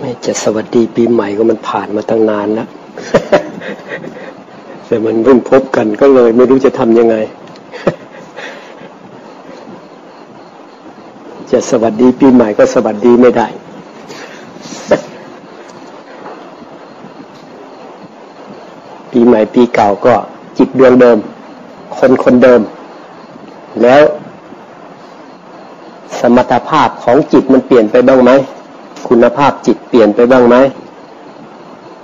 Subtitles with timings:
[0.00, 2.68] ไม่จะสวัสดีปีใหม่ก็มันผ่านมาตั้งนานแล้ว
[4.86, 7.16] แต่มันเพิ่งพบกันก็เลยไม่รู้จะทำยังไง
[11.52, 13.48] จะสวัสดีปีใหม่ก็สวัสดีไม่ได้
[19.12, 20.14] ปีใหม่ปีเก่าก็
[20.58, 21.18] จิตดวงเดิม
[21.98, 22.60] คนคนเดิม
[23.82, 24.02] แล้ว
[26.20, 28.32] สมรรถภาพของจิตมันเปลี่ยนไปบ้างไหม
[29.08, 30.56] คุณภาพจิตเปลี่ยนไปบ้างไหม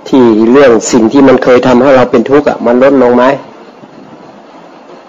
[0.07, 3.25] ที่เรื่องสิ่งที่มันเคยทำให้เราเป็นทุกข์อะมันลดลงไหม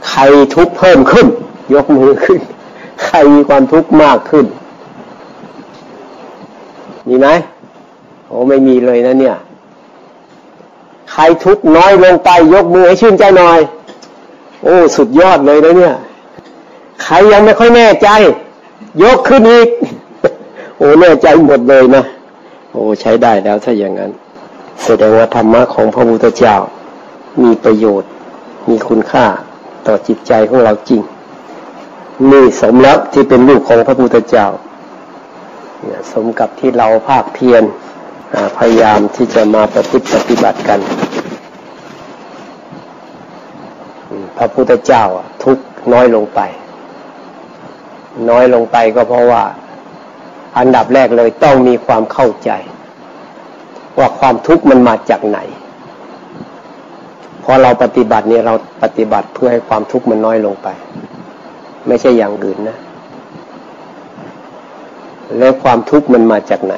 [0.08, 0.22] ใคร
[0.54, 1.26] ทุกข์เพิ่มขึ้น
[1.74, 2.40] ยกมือขึ้น
[3.04, 4.46] ใครมีความทุกข์มากขึ้น
[7.08, 7.28] มีไหม
[8.26, 9.36] โอ้ไม่มีเลยนะเนี่ย
[11.12, 13.58] ใครทุกข์น้อยลงไป ยกมือให้ชื่นใจหน่อย
[14.62, 15.94] โอ้สุดยอดเลยนะเนี่ย
[17.02, 18.08] ใครยังไม่ค่อยแน่ใจ
[19.02, 19.68] ยกขึ้นอีก
[20.78, 22.02] โอ้แน่ใจหมดเลยนะ
[22.72, 24.10] โอ้ใช้ได้แล้วถ้าอย่างนั้น
[24.84, 26.56] แสดงว่าธรรมะของพระพุทธเจ้า
[27.42, 28.10] มีประโยชน์
[28.68, 29.24] มีคุณค่า
[29.86, 31.02] ต่อจิตใจของเราจริง
[32.30, 34.46] นี่สมแล้วที่เป็นลูกของพระพุทธเจ้า
[36.12, 37.62] สมกับที่เราภาคเพียร
[38.58, 40.80] พยายามที่จะมาปฏิปฏิบัติกัน
[44.36, 45.04] พระพุทธเจ้า
[45.44, 45.58] ทุก
[45.92, 46.40] น้อยลงไป
[48.30, 49.42] น้อยลงไปก็เพราะว่า
[50.58, 52.50] อันดับแรกเลยต้องมีความเข้าใจ
[53.98, 55.38] ว่าความทุกข์มันมาจากไหน
[57.44, 60.68] พอเราปฏิบัติเนี่ยเราปฏิบัติเพื่อให้ความทุกข์มันน้อยลงไป
[61.86, 62.78] ไม่ใช่อย่างอื่นนะ
[65.38, 66.74] แล้วความทุกข์มันมาจากไหน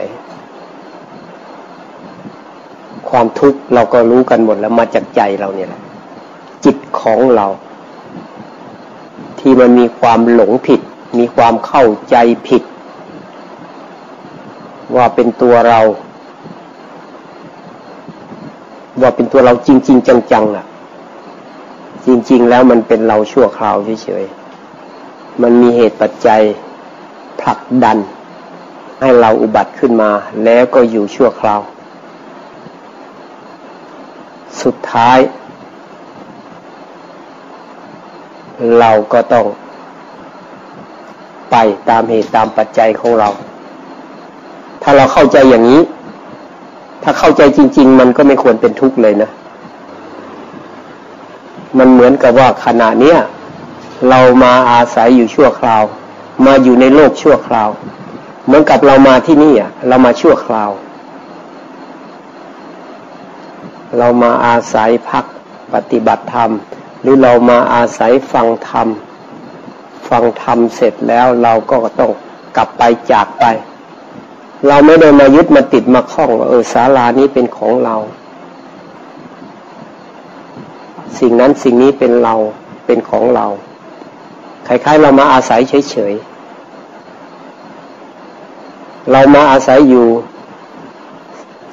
[3.11, 5.83] ความทุกข์เราก็รู้กันหมดแล้วมาจากใจเราเนี่ยแหละ
[6.65, 7.47] จิตของเรา
[9.41, 10.81] ที่มันมีความหลงผิด
[11.19, 12.17] มีความเข้าใจ
[12.49, 12.63] ผิด
[14.97, 15.81] ว่าเป็นตัวเรา
[19.01, 20.67] ว่าเป็นตัวเราจริง ๆ จังๆอะ
[22.07, 26.43] จริง ๆ แล้วมันเป็นเราชั่วคราวเฉยๆมันมีเหตุปัจจัย
[27.41, 27.99] ผลักดัน
[29.01, 30.11] ให้เราอุบัติขึ้นมา
[30.45, 31.61] แล้วก็อยู่ชั่วคราว
[34.63, 35.19] สุดท้าย
[38.79, 39.47] เราก็ต้อง
[41.51, 41.57] ไป
[41.89, 43.29] ตามเหตุตามปัจจัยของเรา
[44.83, 45.81] ถ้าเราเข้าใจอย่างนี้
[47.03, 49.31] ถ้าเข้าใจจริง ๆ มันก็ไม่ควรเป็นทุกข์เลยนะ
[51.79, 53.19] มันเหมือนกับว่าขณะเนี้ย
[54.09, 55.83] เรามาอาศัยอยู่ชั่วคราว
[56.47, 57.69] มาอยู่ในโลกชั่วคราว
[58.45, 60.71] เหมือนกับเรามาที่นี่อะเรามาชั่วคราว
[63.99, 65.25] เรามาอาศัยพัก
[65.75, 66.51] ปฏิบัติธรรม
[67.03, 68.89] หรือเรามาอาศัยฟังธรรม
[70.09, 72.11] ฟังธรรมเสร็จแล้วเราก็ต้อง
[72.57, 73.45] กลับไปจากไป
[74.67, 77.97] เราไม่ได้มายึดมาติดมาคล้องว่าเออศาลานี้เป็นของเรา
[81.19, 82.35] สิ่งนั้นสิ่งนี้เป็นเรา
[82.87, 83.47] เป็นของเรา
[84.67, 85.61] คล้ายๆเรามาอาศัย
[85.91, 86.39] เฉยๆ
[89.13, 90.07] เรามาอาศัยอยู่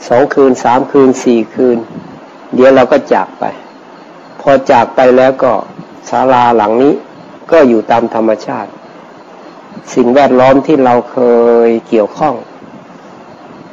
[0.08, 1.78] สองคืนสามคืนสี่คืน
[2.56, 3.44] เดี๋ยวเราก็จากไป
[4.42, 5.54] พอจากไปแล้วก็
[6.10, 6.94] ศาลาหลังนี้
[7.52, 8.70] ก็อยู่ตามธรรมชาติ
[9.94, 11.18] สิ่งแวดล้อมที่เราเค
[11.68, 12.34] ยเกี่ยวข้อง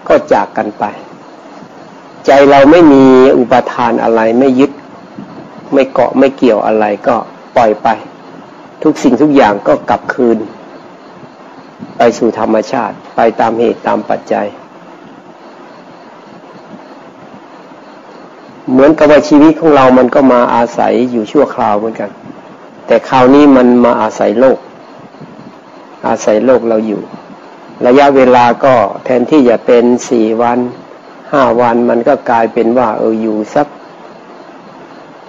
[0.08, 0.84] ก็จากกันไป
[2.26, 3.04] ใจเราไม่มี
[3.38, 4.70] อุปทานอะไรไม่ยึด
[5.72, 7.16] ไม่เกาะไม่เกี่ยวอะไรก็
[7.56, 7.88] ปล่อยไป
[8.82, 10.38] ทุกสิ่งทุกอย่างก็กลับคืน
[11.96, 14.46] ไปสู่ธรรมชาติไปตามเหตุตามปัจจัย
[18.70, 22.10] เหมือนกับว่าชีวิตของเรามันก็มาอาศัยอยู่ชั่วคราวเหมือนกัน
[22.86, 24.58] แต่คราวนี้มันมาอาศัยโลก
[26.08, 27.02] อาศัยโลกเราอยู่
[27.86, 28.74] ระยะเวลาก็
[29.04, 30.58] แทนที่จะเป็นสี่วัน
[31.32, 33.66] ห้าวันมันก็กลายเป็นว่า เอออยู่สัก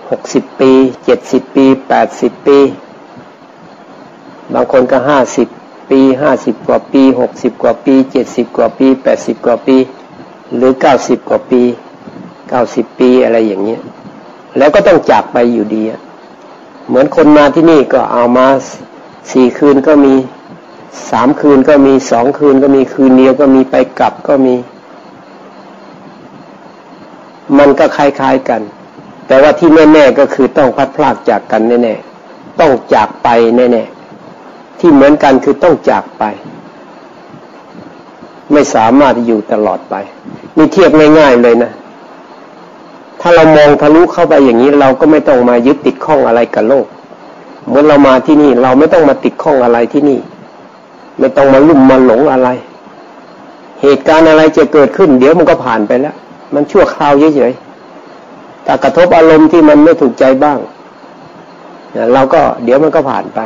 [0.09, 0.71] หกสิบปี
[1.05, 2.59] เจ็ดสิบปีแปดสิบปี
[4.53, 5.47] บางคนก็ห้าสิบ
[5.89, 9.77] ปีห้าสิบกว่าปีหกสิบกว่าปีเจ็ดสิบกว่าปีแปดสิบกว่าปี
[10.55, 11.61] หรือเก้าสิบกว่าปี
[12.49, 13.81] เก้าสิบปีอะไรอย่างเงี้ย
[14.57, 15.83] แล้วก็ต้องจากไปอยู่ดี
[16.87, 18.47] เหมือนคนมาที่นี่ก็เอามา
[19.31, 20.13] สี่คืนก็มี
[21.09, 24.55] สามคืนก็มีสองคืนก็มีคืนเดียวก็มีไปกลับก็มี
[27.57, 28.61] มันก็คล้ายๆกัน
[29.27, 36.23] แต่ว่าที่แน่ๆก็คือต้องพัดพลากจากกันแน่ๆต้องจากไปแน่ๆที่เหมือนกันคือต้องจากไป
[38.53, 39.95] ไม่สามารถอยู่ตลอดไป
[40.57, 41.71] นี่เทียบง่ายๆเลยนะ
[43.21, 46.85] ถ้าเรามองทะลุเข้าไปอย่างนี้เราก็ไม่ต้องมายึดติดข้องอะไรกับโลก
[47.69, 50.19] เมื่อเรามาที่นี่เราไม่ต้องมาติดข้องอะไรที่นี่
[51.19, 52.49] ไม่ต้องมาลุ่มมาหลงอะไร
[53.81, 56.15] เหตุการณ์อะไรจะเกิดขึ้น เดี๋ยวมันก็ผ่านไปแล้ว
[56.53, 60.59] มันชั่วคราวเฉยๆแต่กระทบอารมณ์ที่มันไม่ถูกใจบ้าง
[62.13, 63.39] เราก็เดี๋ยวมันก็ผ่านไป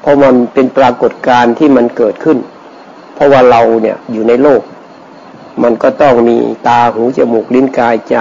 [0.00, 2.38] เพราะมันเป็นปรากฏการณ์ที่มันเกิดขึ้น
[3.14, 4.62] เพราะว่าเราเนี่ยอยู่ในโลก
[5.62, 6.36] มันก็ต้องมี
[6.68, 8.16] ตาหูจมูกลิ้นกายใจ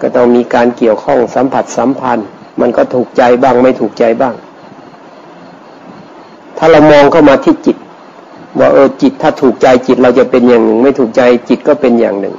[0.00, 2.26] ก็ต้องมีการเกี่ยวข้องสัมผัสสัมพันธ์
[2.60, 4.34] มันก็ถูกใจบ้างไม่ถูกใจบ้าง
[6.64, 7.76] ถ้าเรามองเข้ามาที่จิต
[8.58, 12.34] ว่าเออจิตถ้าถูกใจจิตเราจะเป็นอย่างหนึ่ง ไม่ถูกใจจิตก็เป็นอย่างหนึ่ง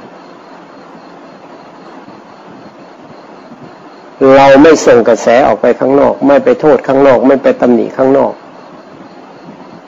[4.36, 8.34] เราไม่ส่งกระแสออกไปข้างนอก ไม่ไปโทษข้างนอก ไม่ไปตำหนิข้างนอก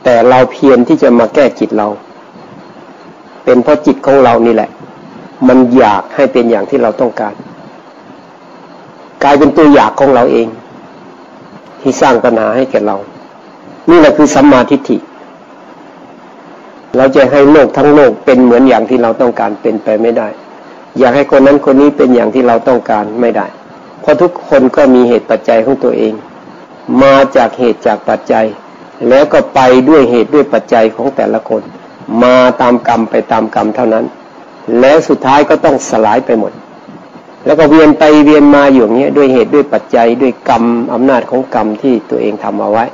[0.03, 1.87] แต่เราเพียรที่จะมาแก้จิตเรา
[3.43, 4.69] เป็นเพราะจิตของเรานี่แหละ
[5.47, 7.33] มันอยากให้เป็นอย่างที่เราต้องการ
[9.23, 10.47] กลายเป็นตัวอยากของเราเอง
[11.81, 12.97] ที่สร้างปัญหาให้แก่เรา
[13.89, 14.97] นี่แหละคือสัมมาทิฏฐิ
[16.97, 20.27] เราจะให้โลกทั้งโลกเป็นเหมือนอย่างที่เราต้องการเป็นไปไม่ได้
[20.99, 23.47] อยากให้คนนั้นคนนี้เป็นอย่างที่เราต้องการไม่ได้
[24.01, 26.13] เพราะทุกคนก็มีเหตุปัจจัยของตัวเอง
[27.03, 28.45] มาจากเหตุจากปัจจัย
[29.09, 29.59] แล้วก็ไป
[29.89, 31.61] ด้วยเหตุด้วยปัจจัยของแต่ละคน
[32.23, 34.05] มาตามกรรมไปตามกรรมเท่านั้น
[34.79, 36.51] แล้วสุดท้ายก็ต้องสลายไปหมด
[37.45, 42.85] แล้วก็เวียนไปเวียนมาอยู่อย่างนี้ด้วยเหตุด้วยปัจจัยด้วยกรรมอำนาจของกรรมที่ตัวเองทำเอาไว้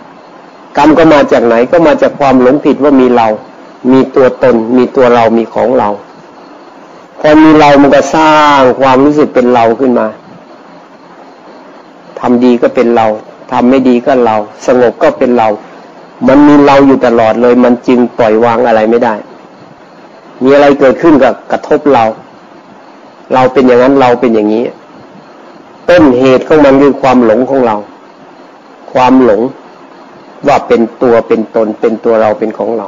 [0.77, 3.27] กรรมก็มาจากไหนก็มาจากความหลงผิดว่ามีเรา
[3.91, 5.89] มีตัวตน มีตัวเรามีของเรา
[7.19, 10.07] พอมีเรามันก็สร้างความรู้สึกเป็นเราขึ้นมา
[12.19, 13.07] ทำดีก็เป็นเรา
[13.51, 14.35] ทำไม่ดีก็เรา
[14.67, 15.47] สงบก็เป็นเรา
[16.27, 19.15] มันมีเราอยู่ตลอดเลย มันจึงปล่อยวางอะไรไม่ได้
[20.43, 22.03] มีอะไรเกิดขึ้นกับกระทบเรา
[23.33, 24.63] เราเป็นอย่างนั้นเราเป็นอย่างนี้
[25.89, 27.75] ต้นเหตุของมันคือความหลงของเรา
[28.93, 29.41] ความหลง
[30.47, 32.87] ว่าเป็นตัวเป็นตนเป็นตัวเราเป็นของเรา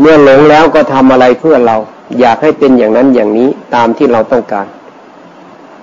[0.00, 1.76] เมื่อหลงแล้วก็ทำอะไรเพื่อเรา
[2.20, 4.66] อยากให้เป็นอย่างนั้นอย่างนี้ตามที่เราต้องการ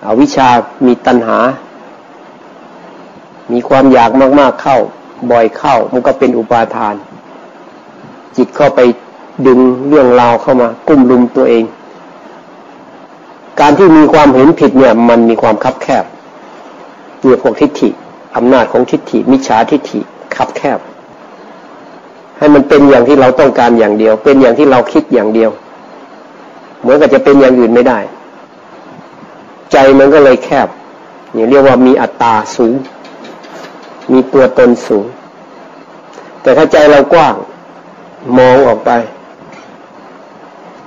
[0.06, 0.48] อาวิชา
[0.86, 1.40] มีตัณหา
[3.52, 4.78] มีความอยากมากๆเข้า
[5.32, 6.96] บ่อยเข้ามันก็เป็นอุปาทาน
[8.38, 8.80] จิตเข้าไป
[9.48, 11.66] ดึงเรื่องราวเข้ามา กุ้มลุมตัวเอง
[13.60, 16.06] การที่มีความเห็นผิดเนี่ย มันมีความคับแคบ
[17.24, 17.90] เนี่ยพวกทิฏฐิ
[18.36, 20.02] อำนาจของทิฏฐิมิจฉาทิฏฐิ
[20.38, 20.80] คับแคบ
[22.38, 25.52] ให้มันเป็นอย่างที่เราต้องการอย่างเดียว เป็นอย่างที่เราคิดอย่างเดียว
[26.82, 28.00] เหมือนกับจะเป็นอย่างอื่นไม่ได้
[29.72, 30.68] ใจมันก็เลยแคบ
[31.34, 32.76] อย่างเรียกว่ามีอัตตาสูง
[34.12, 35.06] มีตัวตนสูง
[36.42, 37.36] แต่ถ้าใจเรากว้าง
[38.38, 38.92] มองออกไป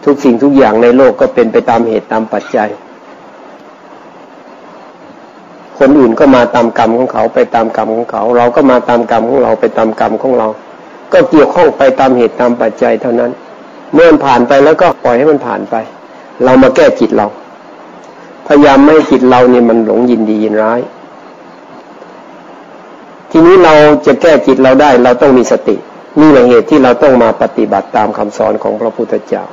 [0.05, 2.71] ทุกสิ่งทุกอย่างในโลกก็เป็นไปตามเหตุตามปัจจัย
[5.79, 10.49] คนอื่นก็มาตามกรรมของเขาไปตามกรรมของเขา เราก็มาตามกรรมของเราไปตามกรรมของเรา
[11.13, 13.31] ก็เกี่ยวข้องไปตามเหตุตามปัจจัยเท่านั้น
[13.95, 15.75] เมื่อมันผ่านไปแล้วก็ปล่อยให้มันผ่านไป
[16.45, 17.27] เรามาแก้จิตเรา
[18.47, 20.81] พยายามไม่จิตเราเนี่ยมันหลงยินดียินร้าย
[23.31, 23.75] ทีนี้เรา
[24.07, 25.77] จะแก้จิตเราได้ เราต้องมีสติ
[26.21, 29.45] นี่แหละเหตุที่เราต้องมาปฏิบัติตามคำสอนของพระพุทธเจ้า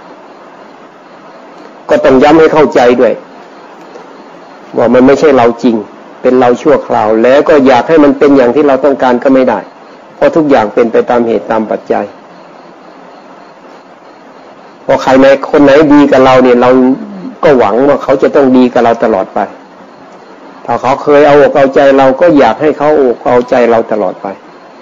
[1.90, 3.14] ก็ต้องย้ำให้เข้าใจด้วย
[4.78, 5.76] ว่ามันไม่ใช่เราจริง
[6.26, 9.60] เป็นเราชั่วคราว แล้วก็อยากให้มันเป็นอย่างที่เราต้องการก็ไม่ได้
[10.16, 12.06] เพราะทุกอย่างเป็นไปตามเหตุตามปัจจัย
[14.86, 16.70] พอใครในคนไหนดีกับเราเนี่ยเรา
[17.44, 19.40] ก็หวังว่าเขาจะต้องดีกับเราตลอดไป
[20.66, 24.28] ถ้าเขาเคยเอาอกเอาใจเราก็อยากให้เขาอกเอาใจเราตลอดไป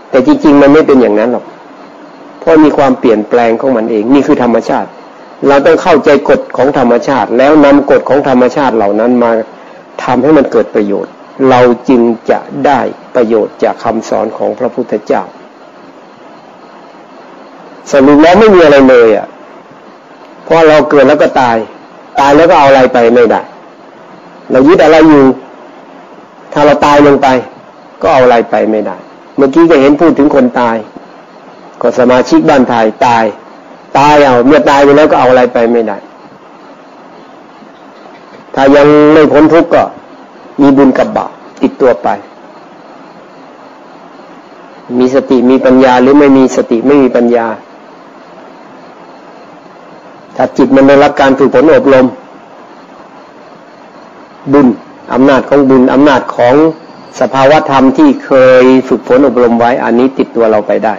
[0.09, 1.45] แต่จริง ๆ มันไม่เป็นอย่างนั้นหรอก
[2.39, 4.89] เพราะมีความเปลี่ยนแปลงของมันเองนี่คือธรรมชาติ
[5.47, 9.31] เราต้องเข้าใจกฎของธรรมชาติ แล้วนำกฎของธรรมชาติเหล่านั้นมา
[10.03, 11.13] ทำให้มันเกิดประโยชน์
[11.49, 11.59] เรา
[11.89, 12.79] จึงจะได้
[13.15, 15.23] ประโยชน์จากคำสอนของพระพุทธเจ้า
[17.91, 19.27] สรุปแล้วไม่มีอะไรเลยอะ
[20.43, 21.57] เพราะเราเกิดแล้วก็ตาย
[22.19, 23.41] ตายแล้วก็เอาอะไรไปไม่ได้
[24.51, 25.25] เรายึดอะไรอยู่
[26.53, 27.27] ถ้าเราตายลงไป
[28.01, 28.97] ก็เอาอะไรไปไม่ได้
[29.35, 30.77] เมื่อกี้ก็เห็นพูดถึงคนตาย
[31.81, 33.25] ก็สมาชิกบ้านถ่ายตาย
[33.99, 35.97] ตายเอาเมื่อตายไปแล้วก็เอาอะไรไปไม่ได้
[38.55, 39.83] ถ้ายังไม่พ้นทุกข์ก็
[40.61, 41.31] มีบุญกับบาป
[41.61, 42.09] ติดตัวไป
[44.99, 47.47] มีสติมีปัญญาหรือไม่มีสติไม่มีปัญญา
[50.35, 52.05] ถ้าจิตมันได้รับการฝึกฝนอบรม
[54.53, 54.67] บุญ
[55.13, 56.55] อำนาจของบุญอำนาจของ
[57.19, 58.31] สภาวะธรรมที่เค
[58.63, 60.95] ยฝึกฝนอบรมไว้ อันนี้ติดตัวเราไปได้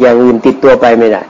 [0.00, 1.22] อย่างอื่นติดตัวไปไม่ได้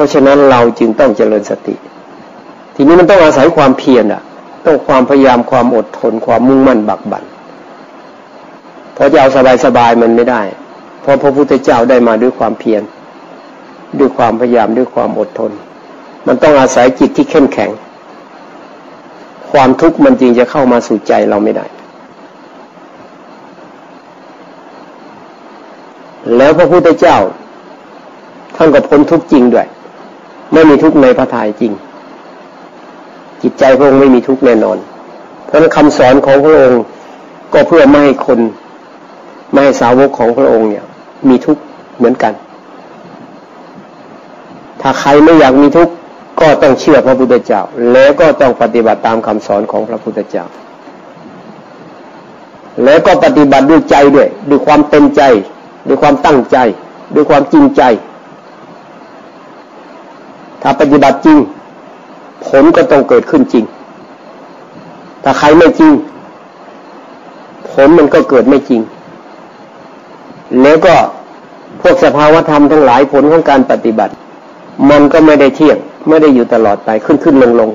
[0.00, 1.74] ราะฉะนั้นเราจึงต้องเจริญสติ
[2.74, 4.22] ทีนี้มันต้องอาศัยความเพียรอะ
[4.66, 7.24] ต้องความพยายามความอดทนความมุ่งมั่นบักบัน่น
[8.96, 10.42] พอจะเอาสบายสบายมันไม่ได้
[11.00, 12.82] เพราะราะพระพุทธเจ้าได้มาด้วยความเพียร
[13.98, 15.50] ด้วยความพยายามด้วยความอดทน
[16.26, 17.70] มันต้องอาศัยจิตที่เข้มแข็ง
[19.52, 21.66] ความทุกข์มันจริงจะเข้ามาสู่ใจเราไม่ได้
[26.36, 27.18] แล้วพระพุทธเจ้า
[28.56, 29.66] ท่านก็พ้นทุกข์จริงด้วย
[30.52, 31.72] ไม่มีทุกข์ในพระทัยจริง
[33.42, 34.78] จิตใจพระองค์ไม่มีทุกข์แน่นอน
[35.46, 36.82] เพราะคำสอนของพระองค์
[37.52, 38.38] ก็เพื่อไม่ให้คน
[39.52, 40.84] ไม่ให้สาวกของพระองค์เนี่ย
[41.28, 41.62] มีทุกข์
[41.98, 42.32] เหมือนกัน
[44.80, 45.92] ถ้าใครไม่อยากมีทุกข์
[46.40, 47.60] ก็ต้องเชื่อพระพุทธเจ้า
[47.92, 50.44] แล้วก็ต้องปฏิบัติตามคำสอนของพระพุทธเจ้า
[52.84, 55.22] แล้วก็ปฏิบัติด้วยใจด้วยด้วยความเต็มใจ
[55.88, 56.56] ด้วยความตั้งใจ
[57.14, 57.82] ด้วยความจริงใจ
[60.62, 61.38] ถ้าปฏิบัติจริง
[62.46, 63.64] ผลก็ต้องเกิดขึ้นจริง
[65.24, 65.92] ถ้าใครไม่จริง
[67.70, 68.80] ผลมันก็เกิดไม่จริง
[70.62, 70.94] แล้วก็
[71.80, 74.14] พวกสภาวธรรมทั้งหลายผลของการปฏิบัติ
[74.90, 77.70] มันก็ไม่ได้เที่ยง ไม่ได้อยู่ตลอดไปขึ้นขึ้นลงลง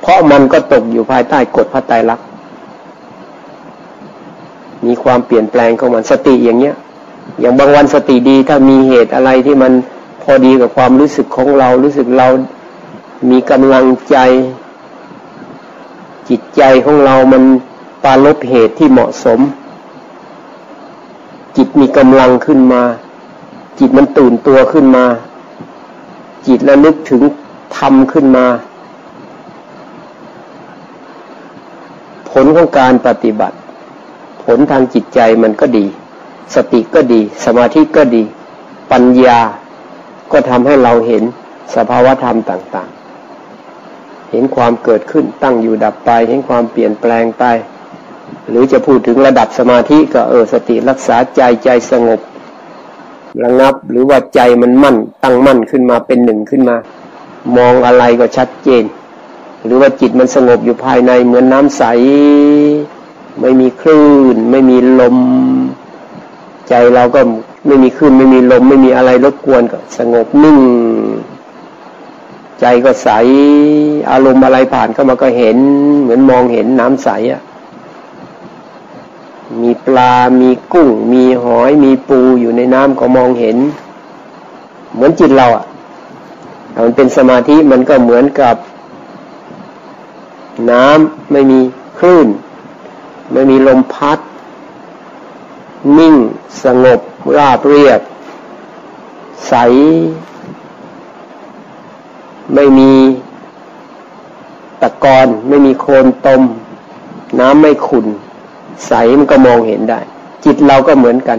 [0.00, 2.26] เพราะมันก็ตกอยู่ภายใต้กฎพระไตรลักษณ์
[4.86, 6.74] มีความเปลี่ยนแปลงของมันสติอย่างเนี้ย
[7.40, 9.72] อย่างบางวันสติดีถ้ามีเหตุอะไรที่มัน
[10.24, 12.28] พอดีกับความรู้สึกของเรา รู้สึกเรา
[13.30, 14.16] มีกำลังใจ
[16.28, 17.42] จิตใจของเรามัน
[18.02, 19.40] ปาลบเหตุที่เหมาะสม
[21.56, 22.82] จิตมีกำลังขึ้นมา
[23.78, 25.04] จิตมันตื่นตัวขึ้นมา
[26.46, 27.22] จิตระลึกถึง
[27.76, 28.46] ธรรมขึ้นมา
[32.30, 33.56] ผลของการปฏิบัติ
[34.44, 35.86] ผลทางจิตใจมันก็ดี
[36.54, 38.22] สติก็ดี สมาธิก็ดี
[38.92, 39.38] ปัญญา
[40.32, 41.22] ก็ทำให้เราเห็น
[41.74, 42.90] สภาวธรรมต่าง
[43.60, 47.44] ๆ เห็นความเกิดขึ้นตั้งอยู่ดับไป เห็นความเปลี่ยนแปลงไป
[48.48, 52.20] หรือจะพูดถึงระดับสมาธิก็เออสติรักษาใจใจสงบ
[53.44, 56.76] ระงับหรือว่าใจมันมั่น ตั้งมั่นขึ้นมาเป็นหนึ่งขึ้นมา
[57.56, 58.84] มองอะไรก็ชัดเจน
[59.64, 61.82] หรือว่าจิตมันสงบอยู่ภายในเหมือนน้ำใส
[63.40, 65.18] ไม่มีคลื่น ไม่มีลม
[66.68, 67.20] ใจเราก็
[67.66, 70.58] ไม่มีคลื่นไม่มีลมไม่มีอะไรรบกวนก็สงบนิ่ง
[72.60, 73.08] ใจก็ใส
[74.10, 75.56] อารมณ์อะไรผ่านเข้ามาก็เห็น
[76.02, 77.42] เหมือนมองเห็นน้ำใสอะ
[79.62, 83.56] มีปลา มีกุ้ง มีหอย มีปูอยู่ในน้ำก็มองเห็น
[84.94, 85.64] เหมือนจิตเราอะ
[86.84, 88.56] มันเป็นสมาธิมันก็เหมือนกับ
[90.70, 91.60] น้ำไม่มี
[91.98, 92.28] คลื่น
[93.32, 94.18] ไม่มีลมพัด
[95.98, 96.14] นิ่ง
[96.62, 97.00] สงบ
[97.36, 98.00] ราบเรียบ
[99.48, 99.54] ใส
[102.54, 102.92] ไม่มี
[104.80, 106.42] ตะกอนไม่มีโคลนตม
[107.40, 108.06] น้ำไม่ขุน
[108.86, 110.00] ใสมันก็มองเห็นได้
[110.44, 111.38] จิตเราก็เหมือนกัน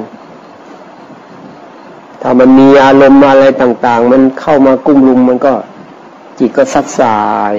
[2.21, 5.53] ถ้ามันมีอารมณ์อะไรต่าง ๆ มันเข้ามากุ้มลุมมันก็
[6.39, 7.21] จิตก็ซัดสา
[7.53, 7.55] ย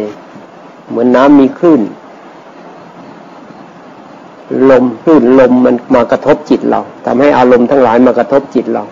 [0.88, 1.80] เหมือนน้ำมีคลื่น
[4.70, 8.82] ลมคลื่นลมมันมากระทบจิตเราทำให้อารมณ์ทั้งหลายมากระทบจิตเรา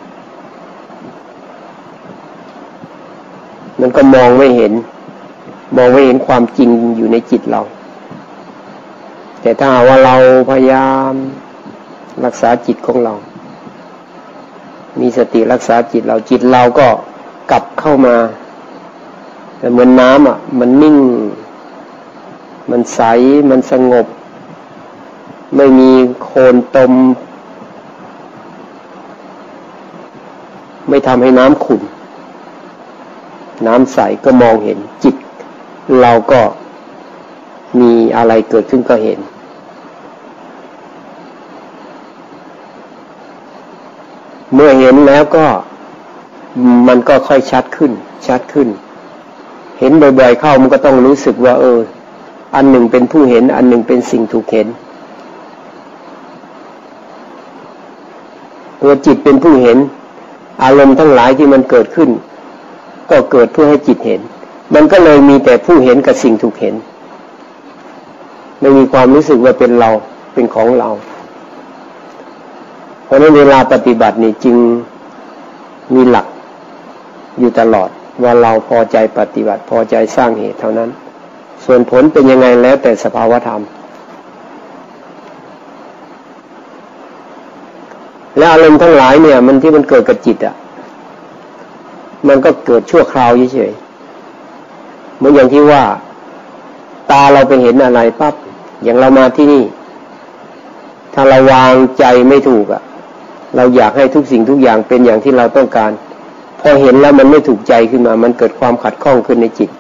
[3.81, 4.73] มันก็มองไม่เห็น
[5.77, 7.63] มองไม่เห็นความจริงอยู่ในจิตเรา
[9.41, 10.15] แต่ถ้าว่าเรา
[10.51, 11.13] พยายาม
[12.25, 13.15] รักษาจิตของเรา
[15.01, 16.87] มีสติรักษาจิตเราจิตเราก็
[17.51, 18.17] กลับเข้ามา
[19.59, 20.99] แต่เหมือนน้ำอะ มันนิ่ง
[22.71, 23.01] มันใส
[23.51, 24.07] มันสงบ
[25.57, 25.91] ไม่มี
[26.23, 26.93] โคลนตม
[30.89, 31.83] ไม่ทำให้น้ำขุ่น
[33.67, 35.17] น้ำใสก็มองเห็นจิต
[36.01, 36.41] เราก็
[37.81, 39.19] มีอะไรเกิดขึ้นก็เห็น
[44.55, 45.47] เมื่อเห็นแล้วก็
[46.89, 47.93] มันก็ค่อยชัดขึ้น
[48.27, 48.69] ชัดขึ้น
[49.79, 51.81] เห็นบ่อยๆเข้ามันก็ต้องรู้สึกว่า เออ
[52.55, 54.69] อันหนึ่งเป็นผู้เห็น อันหนึ่งเป็นสิ่งถูกเห็น
[58.87, 59.79] ตัวจิตเป็นผู้เห็น
[60.63, 62.11] อารมณ์ทั้งหลายที่มันเกิดขึ้น
[63.11, 64.21] ก็เกิดเพื่อให้จิตเห็น
[64.75, 66.75] มันก็เลยมีแต่ผู้เห็นกับสิ่งถูกเห็น
[68.61, 69.91] ไม่มีความรู้สึกว่าเป็นเรา
[70.35, 70.89] เป็นของเรา
[73.05, 74.57] เพราะนั้นเวลาปฏิบัตินี่จึง
[75.95, 76.27] มีหลัก
[77.39, 77.89] อยู่ตลอด
[78.23, 80.91] ว่าเราพอใจปฏิบัติพอใจสร้างเหตุเท่านั้น
[81.65, 83.63] ส่วนผลเป็นยังไงแล้วแต่สภาวธรรม
[88.37, 90.55] และอารมณ์ทั้งหลายเนี่ย มันที่มันเกิดกับจิตอะ่ะ
[92.29, 95.83] มันก็เกิดชั่วคราวเฉยๆเหมือนอย่างที่ว่า
[97.11, 98.35] ตาเราไปเห็นอะไรปั๊บ
[98.83, 99.65] อย่างเรามาที่นี่
[101.15, 102.83] ถ้าเราวางใจไม่ถูกอะ่ะ
[103.57, 105.91] เราอยากให้ทุกสิ่งทุกอย่างเป็นอย่างที่เราต้องการ
[106.61, 109.71] พอเห็นแล้วมันไม่ถูกใจขึ้นมา มันเกิดความขัดข้องขึ้นในจิต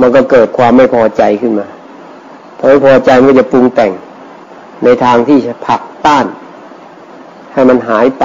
[0.00, 1.66] มันก็เกิดความไม่พอใจขึ้นมา
[2.58, 3.92] พอไม่พอใจมันจะปรุงแต่ง
[4.84, 6.26] ในทางที่จะผลักต้าน
[7.52, 8.24] ให้มันหายไป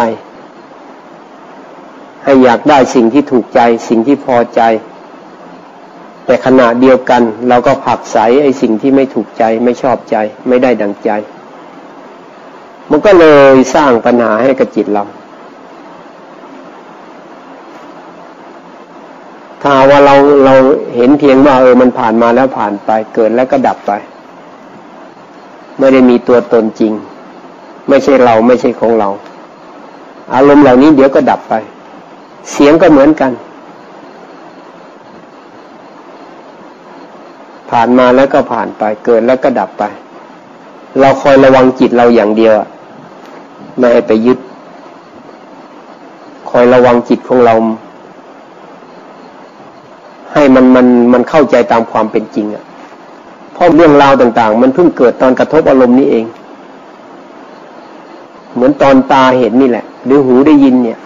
[2.23, 4.61] ให้อยากได้สิ่งที่ถูกใจ สิ่งที่พอใจ
[6.25, 10.15] แต่ขณะเดียวกันเราก็ผักใสไอ้สิ่งที่ไม่ถูกใจไม่ชอบใจ
[10.47, 11.09] ไม่ได้ดังใจ
[12.91, 15.03] มันก็เลยสร้างปัญหาให้กับจิตเรา
[19.61, 20.15] ถ้าว่าเรา
[20.45, 20.53] เรา
[20.95, 23.91] เห็นเพียงว่าเออมันผ่านมาแล้วผ่านไปเกิดแล้วก็ดับไป
[25.79, 26.93] ไม่ได้มีตัวตนจริง
[27.89, 29.09] ไม่ใช่เราไม่ใช่ของเรา
[30.33, 31.53] อารมณ์เหล่านี้เดี๋ยวก็ดับไป
[32.51, 33.31] เสียงก็เหมือนกัน
[37.69, 39.83] ผ่านมาแล้วก็ผ่านไป เกิดแล้วก็ดับไป
[40.99, 42.53] เราคอยระวังจิตเราอย่างเดียว
[43.77, 44.39] ไม่ให้ไปยึด
[46.49, 47.53] คอยระวังจิตของเรา
[50.33, 52.63] ให้มันมันมันเข้าใจตามความเป็นจริงอะ่ะ
[53.59, 56.25] ราะเรื่องราวต่างๆ มันเพิ่งเกิดตอนกระทบอารมณ์นี้เอง
[58.53, 60.99] เหมือนตอนตาเห็นนี่แหละ หรือหูได้ยินเนี่ย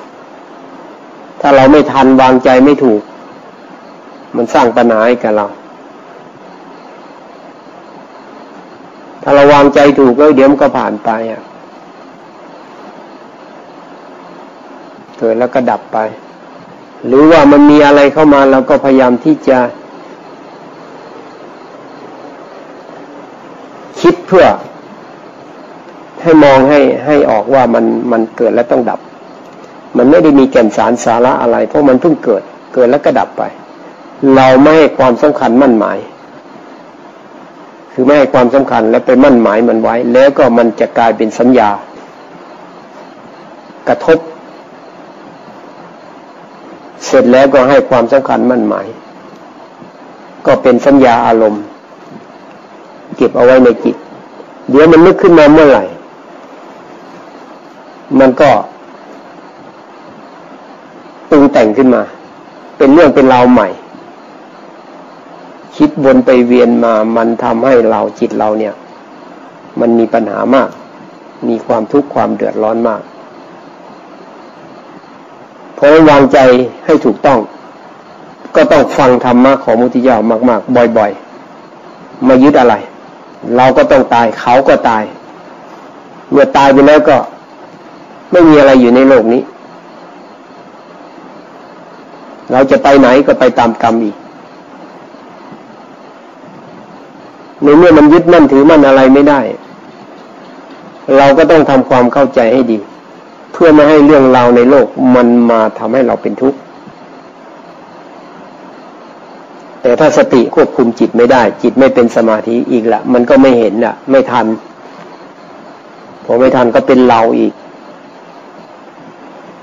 [1.41, 3.01] ถ้าเราไม่ทันวางใจไม่ถูก
[4.36, 5.45] มันสร้างปัญหาให้กับเรา
[9.24, 11.41] ถ้าเราวางใจถูกก็เดี๋ยวมันก็ผ่านไปอะ
[15.17, 15.98] เกิดแล้วก็ดับไป
[17.07, 19.60] หรือว่ามันมีอะไรเข้ามาเราก็พยายามที่จะ
[24.01, 24.47] คิดเพื่อ
[26.23, 28.99] ให้มองให้ให้ออกว่ามันมันเกิดแล้วต้องดับ
[29.97, 33.43] มันไม่ได้มีแก่นสารสาระอะไร เพราะมันเพิ่งเกิด เกิดแล้วก็ดับไป
[34.35, 35.97] เราไม่ให้ความสำคัญมั่นหมาย
[37.91, 41.69] คือไม่ให้ความสำคัญและไปมั่นหมายมันไว้ แล้วก็มันจะกลายเป็นสัญญา
[43.88, 44.19] กระทบ
[47.05, 48.88] เสร็จแล้วก็ให้ความสำคัญมั่นหมาย
[50.45, 51.63] ก็เป็นสัญญาอารมณ์
[53.17, 53.95] เก็บเอาไว้ในจิต
[54.69, 55.84] เดี๋ยวมันนึกขึ้นมาเมื่อไหร่
[58.19, 58.49] มันก็
[61.30, 62.04] ปรุงแต่งขึ้นมา
[62.78, 63.67] เป็นเรื่องเป็นราวใหม่
[65.76, 68.73] คิดวนไปเวียนมา มันทำให้เราจิตเราเนี่ย
[69.80, 70.69] มันมีปัญหามาก
[71.49, 73.02] มีความทุกข์ความเดือดร้อนมาก
[75.76, 76.38] เพราะวางใจ
[76.86, 77.39] ให้ถูกต้อง
[78.56, 80.15] ก็ต้องฟังธรรมะของมุทิยา
[80.49, 81.12] มาก ๆ บ่อย
[81.69, 82.76] ๆ มายึดอะไร
[83.58, 85.03] เราก็ต้องตายเขาก็ตาย
[86.32, 87.17] เมื่อตายไปแล้วก็
[88.32, 89.41] ไม่มีอะไรอยู่ในโลกนี้
[92.51, 94.15] เราจะไปไหนก็ไปตามกรรมอีก
[97.63, 99.41] ในเมื่อมันยึดมั่นถือมั่นอะไรไม่ได้
[101.17, 102.77] เราก็ต้องทำความเข้าใจให้ดี
[103.53, 106.58] เพื่อไม่ให้เรื่องราวในโลกมันมาทำให้เราเป็นทุกข์
[109.84, 114.46] แต่ถ้าสติควบคุมจิตไม่ได้ จิตไม่เป็นสมาธิอีกละมันก็ไม่เห็นอะไม่ทัน
[116.26, 117.54] พอไม่ทันก็เป็นเราอีก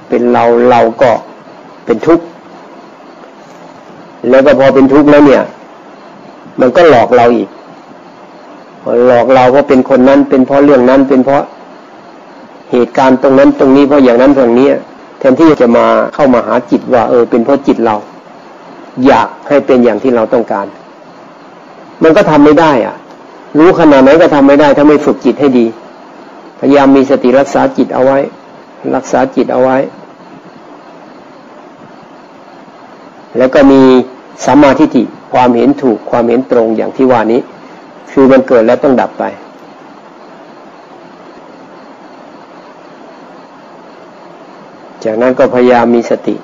[0.09, 1.11] เป็นเราเราก็
[1.85, 2.25] เป็นทุกข์
[4.29, 5.43] แล้วก็พอเป็นทุกข์แล้วเนี่ย
[6.61, 7.49] มันก็หลอกเราอีก
[9.07, 11.43] หลอกเราเพราะเป็นคนนั้นเป็นเพราะเรื่องนั้นเป็นเพราะ
[12.73, 14.69] เหตุการณ์ตรงนั้นตรงนี้เพราะอย่างนั้นตรงนี้
[15.19, 17.97] แทนที่จะมาเข้ามาหาจิตว่า เออเป็นเพราะจิตเรา
[19.07, 20.67] อยากให้เป็นอย่างที่เราต้องการ
[22.03, 22.97] มันก็ทำไม่ได้อะ
[23.59, 25.67] รู้ขนาดไหนก็ทำไม่ได้ ถ้าไม่ฝึกจิตให้ดี
[26.61, 28.19] พยายามมีสติรักษาจิตเอาไว้
[28.95, 29.77] รักษาจิตเอาไว้
[33.39, 33.83] แล้วก็มี
[34.45, 37.41] สัมมาทิฏฐิความเห็นถูกความเห็นตรงอย่างที่ว่านี้
[38.13, 39.25] คือมันเกิดแล้วต้องดับไป
[45.05, 46.35] จากนั้นก็พยายามมีสติ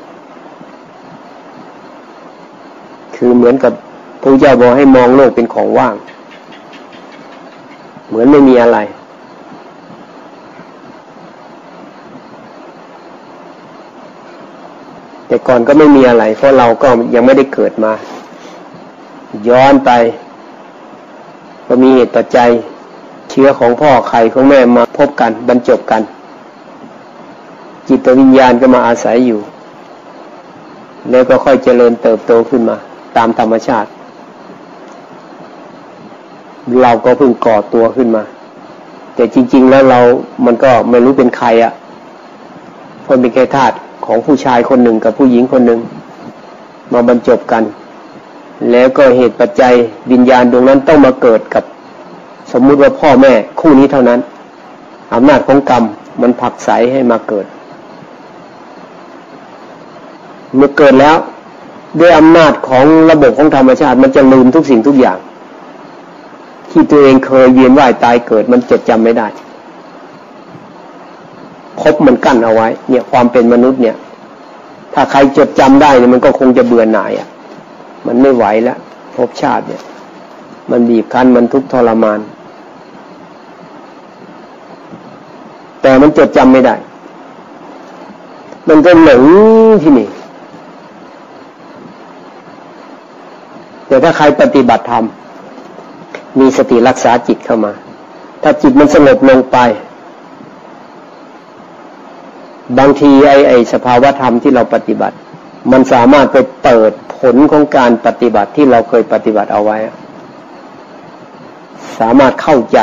[3.17, 3.73] คือเหมือนกับ
[4.23, 5.95] พระเจ้าบอกให้มองโลกเป็นของว่าง
[8.09, 8.79] เหมือนไม่มีอะไร
[15.27, 17.93] แต่ก่อนก็ไม่มีอะไร เพราะเราก็ยังไม่ได้เกิดมา
[19.49, 19.91] ย้อนไป
[21.67, 22.51] ก็มีเหตุปัจจัย
[23.31, 26.03] เชื้อของพ่อไข่ของแม่มาพบกันบรรจบกัน
[27.89, 29.41] จิตวิญญาณก็มาอาศัยอยู่
[31.11, 32.77] แล้วก็ค่อยเจริญเติบโตขึ้นมา
[33.17, 33.89] ตามธรรมชาติ
[36.83, 38.23] เราก็เพิ่งก่อตัวขึ้นมา
[39.15, 40.01] แต่จริง ๆ แล้วเรา
[40.47, 41.73] มันก็ไม่รู้เป็นใครอะ่ะ
[43.03, 43.75] เพราะเป็นแค่ธาตุ
[44.07, 45.81] ของผู้ชายคนหนึ่งกับผู้หญิงคนหนึ่ง
[46.93, 47.63] มาบรรจบกัน
[48.71, 49.75] แล้วก็เหตุปัจจัย
[50.11, 51.65] วิญญาณดวงนั้นต้องมาเกิดกับ
[52.53, 54.21] สมมุติว่าพ่อแม่คู่นี้เท่านั้น
[55.15, 55.85] อำนาจของกรรม
[56.21, 57.47] มันผักใสให้มาเกิด
[60.57, 61.17] เมื่อเกิดแล้ว
[61.99, 65.19] ด้วยอำนาจของระบบของธรรมชาติ มันจะลืมทุกสิ่งทุกอย่าง
[66.71, 69.27] ที่ตัวเองเคยเวียนว่ายตายเกิด มันจดจำไม่ได้
[71.81, 73.97] พบมันกั้นเอาไว้ เนี่ยความเป็นมนุษย์เนี่ย
[74.95, 77.29] ถ้าใครจดจำได้เนี่ยมันก็คงจะเบื่อหน่ายอะ
[78.07, 78.79] มันไม่ไหวแล้ว
[79.15, 79.83] ภพชาติเนี่ย
[80.71, 82.21] มันบีบคั้นมันทุกข์ทรมาน
[85.83, 86.75] แต่มันจดจำไม่ได้
[88.69, 89.25] มันก็หลง
[89.83, 90.09] ที่นี่
[93.87, 95.05] แต่ถ้าใครปฏิบัติธรรม
[96.41, 97.73] มีสติรักษาจิตเข้ามา
[98.43, 99.59] ถ้าจิตมันสงบลงไป
[102.79, 105.17] บางทีไอ้ไอ้สภาวะธรรมที่เราปฏิบัติ
[105.73, 109.77] มันสามารถไปเปิดผลของการปฏิบัติที่เราเคยปฏิบัติเอาไว้
[111.99, 112.79] สามารถเข้าใจ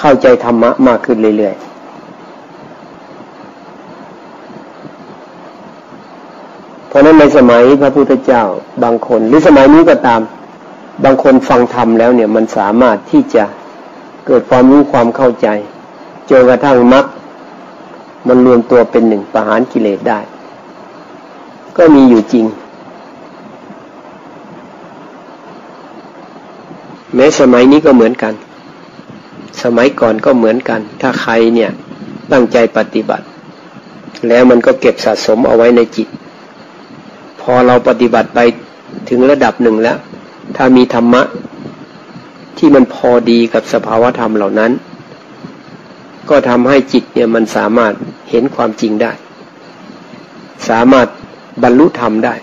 [0.00, 1.68] เข้าใจธรรมะมากขึ้นเรื่อยๆ
[6.87, 8.42] เพ ราะนั้นในสมัยพระพุทธเจ้า
[8.84, 10.20] บางคน หรือสมัยนี้ก็ตาม
[11.04, 13.44] บางคนฟังธรรมแล้วเนี่ยมันสามารถที่จะ
[14.26, 15.48] เกิดความรู้ความเข้าใจ
[16.30, 17.04] จนกระทั่งมรรค
[18.28, 20.20] มันรวมตัวเป็นหนึ่งประหารกิเลสได้
[21.76, 22.46] ก็มีอยู่จริง
[27.14, 28.34] แม้สมัยนี้ก็เหมือนกัน
[29.62, 31.70] สมัยก่อนก็เหมือนกัน ถ้าใครเนี่ย
[32.32, 33.24] ตั้งใจปฏิบัติ
[34.28, 36.08] แล้วมันก็เก็บสะสมเอาไว้ในจิต
[37.52, 38.38] อเราปฏิบัติไป
[39.08, 39.98] ถึงระดับหนึ่งแล้ว
[40.56, 41.22] ถ้ามีธรรมะ
[42.58, 44.72] ที่มันพอดีกับสภาวธรรมเหล่านั้น
[46.30, 47.92] ก็ทำให้จิตเนี่ยมันสามารถ
[48.30, 49.12] เห็นความจริงได้
[50.68, 51.06] สามารถ
[51.62, 52.34] บรรลุธรรมได้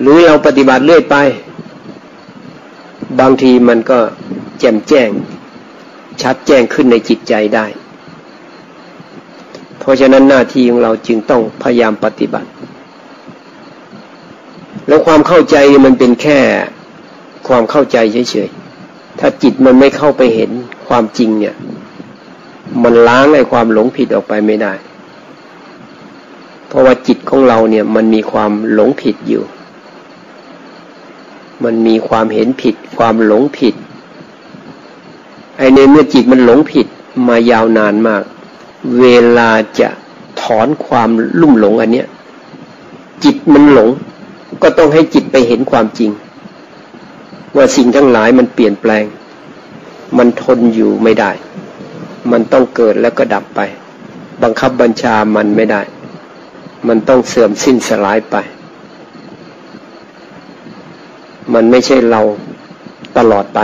[0.00, 1.16] หรือเราปฏิบัติเรื่อยไป
[3.20, 3.98] บางทีมันก็
[4.60, 5.10] แจ่มแจ้ง
[6.22, 7.66] ชัดแจ้งขึ้นในจิตใจได้
[9.78, 12.48] เพราะฉะนั้นหน้าที่ของเราจึงต้องพยายามปฏิบัติ
[14.88, 16.38] แล้วความเข้าใจมันเป็นแค่
[17.48, 17.98] ความเข้าใจ
[18.30, 20.50] เฉยๆ ถ้าจิตมันไม่เข้าไปเห็น
[20.88, 21.54] ความจริงเนี่ย
[22.82, 24.72] มันล้างไอ้ความหลงผิดออกไปไม่ได้
[26.68, 29.44] เพราะว่าจิตของเราเนี่ย มันมีความหลงผิดอยู่
[31.64, 33.74] มันมีความเห็นผิด ความหลงผิด
[35.58, 36.86] ไอ้ในเมื่อจิตมันหลงผิด
[37.28, 38.22] มายาวนานมาก
[39.00, 39.06] เว
[39.38, 39.88] ลาจะ
[40.40, 41.10] ถอนความ
[41.40, 42.08] ลุ่มหลงอันเนี้ย
[43.24, 43.88] จิตมันหลง
[44.62, 46.10] ก็ต้องให้จิตไปเห็นความจริง
[47.56, 49.04] ว่าสิ่งทั้งหลายมันเปลี่ยนแปลง
[50.18, 51.30] มันทนอยู่ไม่ได้
[52.32, 53.60] มันต้องเกิดแล้วก็ดับไป
[54.42, 55.82] บังคับบัญชามันไม่ได้
[56.88, 58.36] มันต้องเสื่อมสิ้นสลายไป
[61.54, 62.20] มันไม่ใช่เรา
[63.18, 63.60] ตลอดไป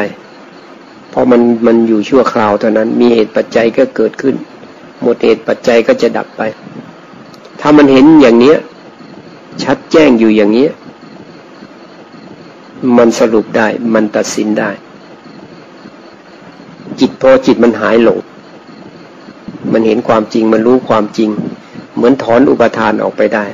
[1.11, 4.35] เพราะมันมันอยู่ชั่วคราวเท่านั้น มีเหตุปัจจัยก็เกิดขึ้น
[5.03, 6.43] หมดเหตุปัจจัยก็จะดับไป
[7.61, 8.57] ถ้ามันเห็นอย่างเนี้ย
[9.65, 10.71] ชัดแจ้งอยู่อย่างเนี้ย
[12.97, 14.71] มันสรุปได้ มันตัดสินได้
[17.01, 18.19] จิตพอจิตมันหายหลง
[19.73, 21.31] มันเห็นความจริง มันรู้ความจริง
[21.95, 23.45] เหมือนถอนอุปทานออกไปได้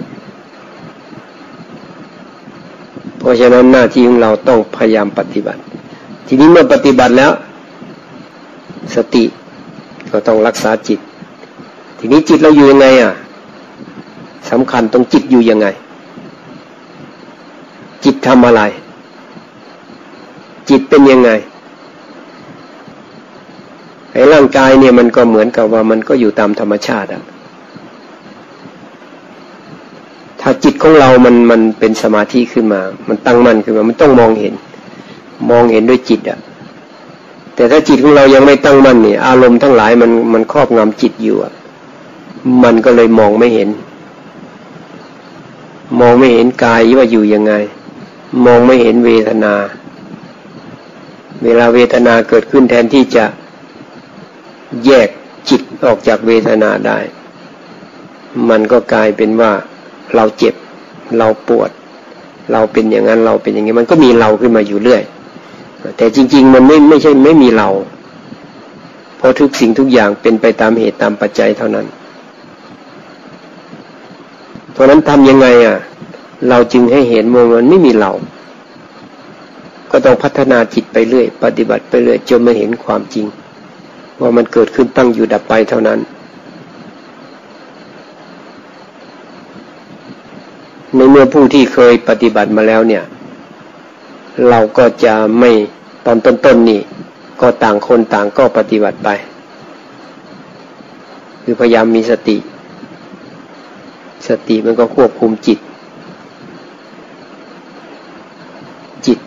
[3.18, 5.60] เพราะฉะนั้นหน้าที่ของเราต้องพยายามปฏิบัติ
[6.26, 7.32] ทีนี้เมื่อปฏิบัติแล้ว
[8.94, 9.24] สติ
[10.12, 11.00] ก็ต้องรักษาจิต
[11.98, 13.12] ทีนี้จิตเราอยู่ยังไงอะ
[14.50, 15.66] สำคัญตรงจิตอยู่ยังไง
[18.04, 18.62] จิตทำอะไร
[20.70, 21.30] จิตเป็นยังไง
[24.12, 27.22] ไอ้ร่างกายเนี่ยมันก็เหมือนกับว่ามันก็อยู่ตามธรรมชาติอะ
[30.40, 34.54] ถ้าจิตของเรามันมันเป็นสมาธิขึ้นมา มันตั้งมั่นขึ้นมา มันต้องมองเห็น
[35.50, 36.38] มองเห็นด้วยจิตอะ
[37.54, 41.52] แต่ถ้าจิตของเรายังไม่ตั้งมั่นเนี่ย อารมณ์ทั้งหลายมันมันครอบงำจิตอยู่อะ
[42.64, 43.68] มันก็เลยมองไม่เห็น
[46.00, 47.52] มองไม่เห็นกายว่าอยู่ยังไง
[48.44, 49.54] มองไม่เห็นเวทนา
[51.44, 53.24] เวลาเวทนาเกิดขึ้นแทนที่จะ
[54.86, 55.08] แยก
[55.48, 56.98] จิตออกจากเวทนาได้
[58.48, 59.52] มันก็กลายเป็นว่า
[60.14, 60.54] เราเจ็บ
[61.18, 61.70] เราปวด
[62.52, 65.02] เราเป็นอย่างนั้นเราเป็นอย่างนี้ มันก็มีเราขึ้นมาอยู่เรื่อย
[65.96, 67.68] แต่จริง ๆ มันไม่ไม่ใช่ไม่มีเรา
[69.18, 71.86] เพราะทุกสิ่งทุกอย่างเป็นไปตามเหตุตามปัจจัยเท่านั้น
[74.72, 75.76] เพราะนั้นทำยังไงอะ
[76.48, 78.12] เราจึงให้เห็นว่ามันไม่มีเรา
[80.00, 83.26] ก็ต้องพัฒนาจิตไปเรื่อย ปฏิบัติไปเรื่อยจนมาเห็นความจริง
[84.20, 85.98] ว่ามันเกิดขึ้นตั้งอยู่ดับไปเท่านั้น
[90.94, 93.04] ในเมื่อผู้ที่เคยปฏิบัติมาแล้วเนี่ย
[94.48, 95.50] เราก็จะไม่
[96.06, 96.80] ตอนต้นๆนนี่
[97.40, 99.08] ก็ต่างคนต่างก็ปฏิบัติไป
[101.42, 102.36] คือพยายามมีสติ
[104.28, 105.58] สติมันก็ควบคุมจิต
[109.06, 109.18] จิต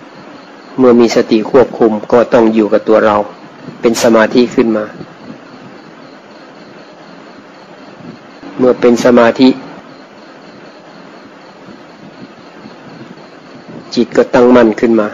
[0.77, 3.15] เมื่อมีสติควบคุมก็ต้องอยู่กับตัวเรา
[3.81, 4.85] เป็นสมาธิขึ้นมา
[8.57, 9.49] เมื่อเป็นสมาธิ
[13.95, 15.07] จิตก็ตั้งมั่นขึ้นมา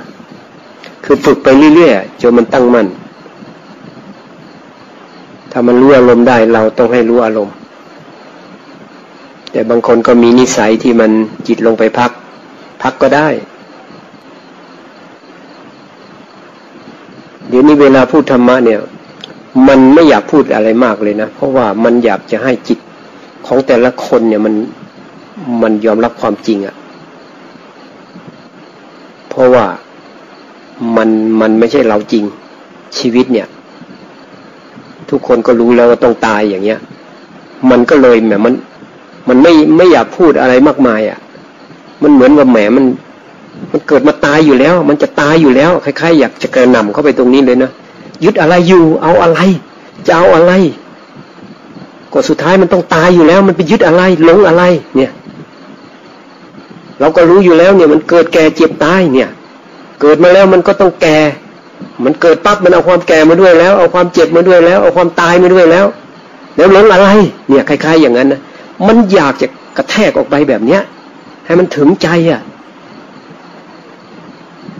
[1.04, 2.88] คือฝึกไปเรื่อยๆจนมันตั้งมั่น
[5.52, 7.56] ถ้ามันรู้อารมณ์ได้เราต้องให้รู้อารมณ์
[9.52, 11.12] แต่บางคนก็มีนิสัยที่มัน
[11.48, 12.12] จิตลงไปพัก
[12.84, 13.28] พักก็ได้
[17.50, 18.80] เดี๋ยวนี้เวลาพูดธรรมะเนี่ย
[19.68, 22.80] มันไม่อยากพูดอะไรมากเลยนะ เพราะว่ามันอยากจะให้จิต
[23.46, 24.54] ของแต่ละคนเนี่ยมัน
[25.62, 26.76] มันยอมรับความจริงอะ
[29.30, 29.66] เพราะว่า
[30.98, 31.10] มัน
[31.42, 32.24] มันไม่ใช่เราจริง
[32.98, 33.48] ชีวิตเนี่ย
[35.10, 36.80] ทุกคนก็รู้แล้วว่าต้องตายอย่างเงี้ย
[37.72, 38.54] มันก็เลยแหมมัน
[39.28, 41.20] มันไม่ไม่อยากพูดอะไรมากมายอะ่ะ
[42.04, 42.86] มันเหมือนว่าแหมมัน
[43.72, 47.72] มันเกิดมาตายอยู่แล้ว มันจะ ตายอยู่แล้วคล้ายๆอยากจะกระหน่ำเข้าไปตรงนี้เลยนะ
[48.24, 49.40] ยึดอะไรอยู่ เอาอะไร
[50.08, 50.52] จะเอาอะไร
[52.14, 54.64] ก็สุดท้ายมันต้องตายอยู่แล้ว มันไปยึดอะไรหลงอะไร
[54.96, 55.12] เนี่ย
[57.00, 59.30] เราก็รู้อยู่แล้ว เนี่ย มันเกิดแก่เจ็บตายเนี่ย
[60.02, 61.18] เกิดมาแล้วมันก็ต้องแก่
[62.04, 65.86] มันเกิดปั๊บมันเอาความแก่มาด้วยแล้ว เอาความเจ็บมาด้วยแล้ว เอาความตายมาด้วยแล้ว
[66.58, 67.08] แล้วหลงอะไร
[67.50, 68.40] เนี่ยคล้าย ๆ อย่างนั้นนะ
[68.88, 70.82] มันอยากจะกระแทกออกไปแบบเนี้ย
[71.46, 72.42] ให้มันถึงใจอะ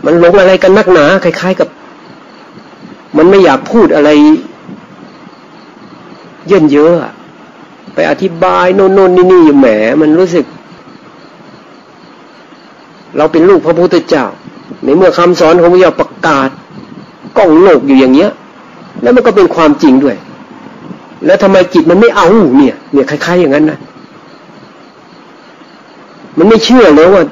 [0.04, 1.68] มันหลงอะไรกันนักหนาคล้ายๆกับ
[3.16, 4.10] มันไม่อยากพูดอะไร
[6.46, 6.92] เยินเยอะ
[7.94, 9.66] ไปอธิบายโน่นโน่นนี่นี่อยู่แหม
[10.00, 10.44] มันรู้สึก
[13.16, 14.24] เราเป็นลูกพระพุทธเจ้า
[14.82, 16.48] ในเมื่อคำสอนของพระเจ้าประกาศ
[17.36, 18.30] กล้องโลกอยู่อย่างเงี้ย
[19.02, 20.16] แล้วมันก็เป็นความจริงด้วย
[21.26, 23.78] แล้วทำไมจิตมันไม่เอาเนี่ย เนี่ยคล้าย ๆ อย่างนั้นนะ
[26.38, 27.22] มันไม่เชื่อเลยว่า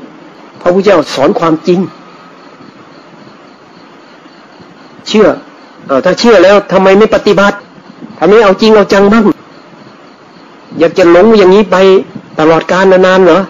[0.61, 1.81] พระพุทธเจ้าสอนความจริง
[5.09, 5.27] เชื่อ
[5.87, 7.57] เอถ้าเชื่อแล้วทำไมไม่ปฏิบัติ
[8.19, 9.25] ทำไมเอาจริงเอาจังบ้าง
[10.79, 11.77] อยากจะหลงอย่างนี้ไป
[12.39, 13.41] ตลอดกาลนานๆเหรอ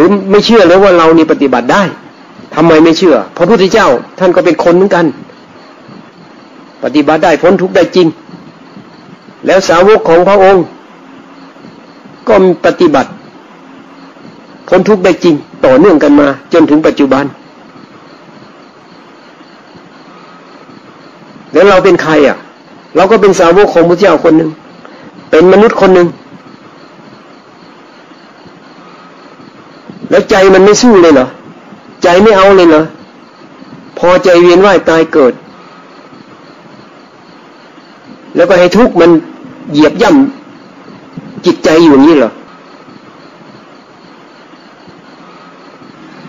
[0.00, 1.82] รือไม่เชื่อเลยว่าเรานี่ปฏิบัติได้
[2.54, 5.06] ทำไมไม่เชื่อ พระพุทธเจ้าท่านก็เป็นคนเหมือนกัน
[6.84, 8.06] ปฏิบัติได้พ้นทุกข์ได้จริง
[9.46, 10.62] แล้วสาวกของพระองค์
[12.28, 13.10] ก็ปฏิบัติ
[14.70, 17.24] พ้นทุกข์ได้จริง ต่อเนื่องกันมา จนถึงปัจจุบัน
[21.52, 22.36] แล้วเราเป็นใครอะ
[22.96, 24.50] เราก็เป็นสาวกของพระเจ้าคนหนึ่ง
[25.30, 26.08] เป็นมนุษย์คนหนึ่ง
[30.10, 31.26] แล้วใจมันไม่สู้เลยเหรอ
[32.02, 32.82] ใจไม่เอาเลยเหรอ
[33.98, 35.32] พอใจเวียนว่ายตายเกิด
[38.36, 39.10] แล้วก็ให้ทุกข์มัน
[39.72, 42.30] เหยียบย่ำจิตใจอยู่นี่เหรอ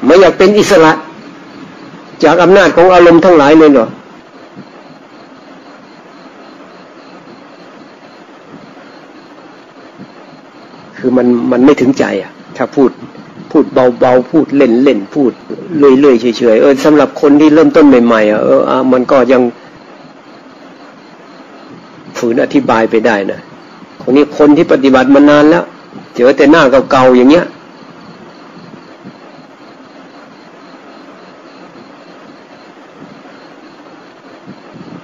[0.06, 0.92] ไม่อยากเป็นอิสระ
[2.24, 3.88] จากอำนาจของอารมณ์ทั้งหลายเลยเหรอ
[10.98, 12.90] คือมันมันไม่ถึงใจอะ ถ้าพูด
[13.52, 13.66] พูด
[14.00, 15.32] เบาๆ พูดเล่นๆพูด
[15.78, 18.60] เลื่อยๆเฉยๆเออสำหรับคนที่เริ่มต้นใหม่ๆอะเออ
[18.94, 19.42] มันก็ยัง
[22.18, 23.40] ฝืนอธิบายไปได้นะ
[24.02, 25.64] คนนี้คนที่ปฏิบัติมานานแล้ว
[26.14, 26.62] เจอแต่หน้า
[26.92, 27.46] เก่าๆอย่างเงี้ย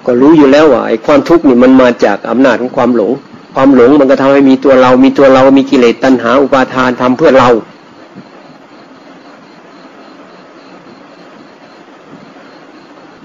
[0.10, 3.12] ก็รู้อยู่แล้วว่าไอ้ความทุกข์นี่มันมาจากอำนาจของความหลง
[3.56, 7.50] ความหลงมันก็ทำให้มีตัวเรา มีตัวเรา มีกิเลสตัณหาอุปาทานทำเพื่อเรา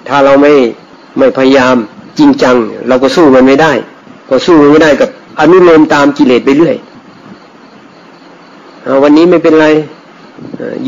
[0.09, 0.53] ถ้าเราไม่
[1.19, 1.77] ไม่พยายาม
[2.19, 2.57] จริงจัง
[2.89, 3.73] เราก็สู้มันไม่ได้
[4.29, 5.09] ก็สู้มันไม่ได้กับ
[5.41, 6.77] อนุโลมตามกิเลสไปเรื่อย
[9.03, 9.67] วันนี้ไม่เป็นไร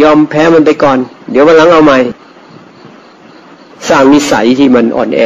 [0.03, 0.99] ยอมแพ้มันไปก่อน
[1.31, 1.99] เดี๋ยววันหลังเอาใหม่
[3.89, 5.21] สร้างนิสัยที่มันอ่อนแอ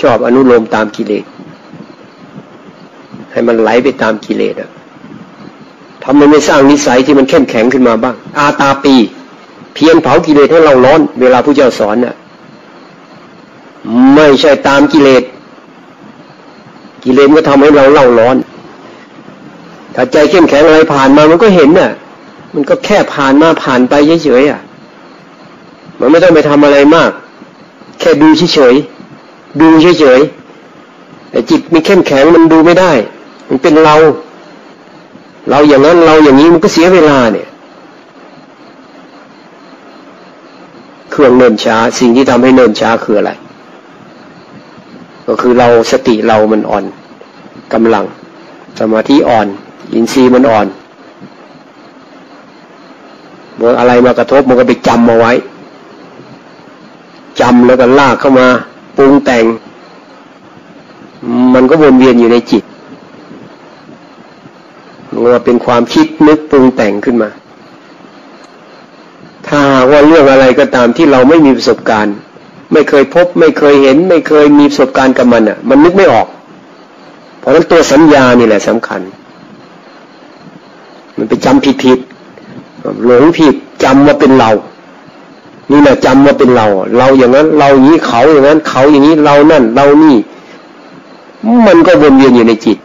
[0.00, 1.24] ชอบอนุโลมตามกิเลส
[3.32, 4.70] ให้มันไหลไปตามกิเลสอะ
[6.04, 8.94] ทำไมไม่สร้างนิสัยที่มันเข้มแข็งขึ้นมาบ้าง อาตาปี
[9.74, 12.14] เพียงเผากิเลสให้เราร้อน เวลาผู้เจ้าสอนน่ะ
[14.14, 15.22] ไม่ใช่ตามกิเลส
[17.04, 18.36] กิเลสก็ทำให้เราเล่าร้อน
[19.94, 21.90] ถ้าใจเข้มแข็งอะไรผ่านมามันก็เห็นน่ะ
[22.54, 24.60] มันก็แค่ผ่านมาผ่านไปเฉยๆอะ
[25.98, 27.10] มันไม่ต้องไปทำอะไรมาก
[28.00, 29.01] แค่ดูเฉยๆ
[29.60, 32.92] ดูเฉยๆแต่จิตมีเข้มแข็งมันดูไม่ได้
[33.48, 33.96] มันเป็นเรา
[35.50, 37.46] เราอย่างนั้นเราอย่างนี้มันก็เสียเวลาเนี่ย
[41.10, 43.32] เครื่องเนินช้า สิ่งที่ทำให้เนินช้าคืออะไร
[45.26, 46.84] ก็คือเราสติเรามันอ่อน
[47.72, 48.04] กำลัง
[48.78, 49.46] สมาธิอ่อน
[49.92, 50.66] อินทรีย์มันอ่อน
[53.56, 55.32] เมื่ออะไรมากระทบมันก็ไปจำมาไว้
[57.40, 58.48] จำแล้วก็ลากเข้ามา
[58.96, 59.44] ปรุงแต่ง
[61.54, 62.64] มันก็วนเวียนอยู่ในจิต
[65.08, 67.30] มันว่าเป็นความคิดนึกปรุงแต่งขึ้นมา
[69.46, 72.16] ถ้าว่าเรื่องอะไรก็ตามที่เราไม่มีประสบการณ์
[72.72, 76.26] ไม่เคยพบ ไม่เคยเห็น ไม่เคยมีประสบการณ์กับมันอะ มันนึกไม่ออก
[77.38, 79.00] เพราะฉะนั้นตัวสัญญานี่แหละสำคัญ
[81.16, 81.98] มันไปจำผิดผิด
[83.04, 84.50] หลงผิดจำว่าเป็นเรา
[85.70, 86.66] นี่แหละจำว่าเป็นเรา
[86.98, 90.16] เราอย่างนั้น เราอย่างนี้เขาอย่างนั้น เขาอย่างนี้เรานั่น เรานี่
[91.66, 92.78] มันก็วนเวียนอยู่ในจิต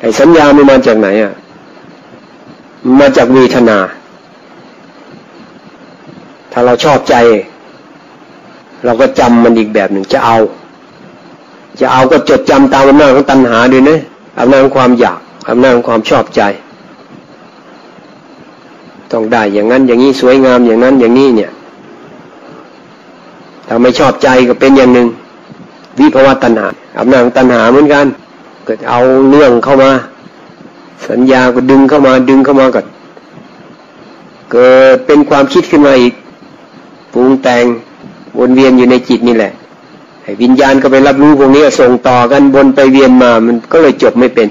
[0.00, 1.32] ไอ้สัญญามันมาจากไหนอะ
[3.00, 3.78] มาจากเวทนา
[6.52, 7.14] ถ้าเราชอบใจ
[8.84, 10.36] เราก็จำมันอีกแบบหนึ่งจะเอา
[11.80, 13.98] จะเอาก็จดจำตามอำนาจของตัณหาด้วยนะ
[14.40, 15.18] อำนาจของความอยาก
[15.50, 16.42] อำนาจของความชอบใจ
[19.12, 21.50] ต้องได้อย่างนั้นอย่างนี้สวยงามอย่างนั้นอย่างนี้เนี่ย
[23.66, 25.06] ถ้าไม่ชอบใจก็เป็นอย่างหนึ่ง
[25.98, 26.66] วิภวตัณหา
[26.98, 28.06] อำนาจของตัณหาเหมือนกัน
[28.64, 29.90] เกิดเอาเรื่องเข้ามา
[31.08, 32.80] สัญญาก็ดึงเข้ามาดึงเข้ามาก็
[34.52, 36.14] เกิดเป็นความคิดขึ้นมาอีก
[37.12, 37.64] ปรุงแต่ง
[38.38, 39.52] วนเวียนอยู่ในจิตนี่แหละ
[40.22, 44.48] ให้วิญญาณก็ไปรับรู้พวกนี้ส่งต่อกันบนไปเวียนมามันก็เลยจบไม่เป็น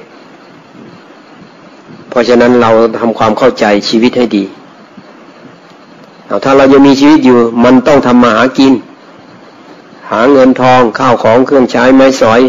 [2.11, 4.43] เพราะฉะนั้นเราทำความเข้าใจชีวิตให้ดี
[6.27, 8.73] เอาถ้าเราจะมีชีวิตอยู่ มันต้องทำมาหากิน
[10.11, 12.41] หาเงินทองข้าวของเครื่องใช้ไม้สอย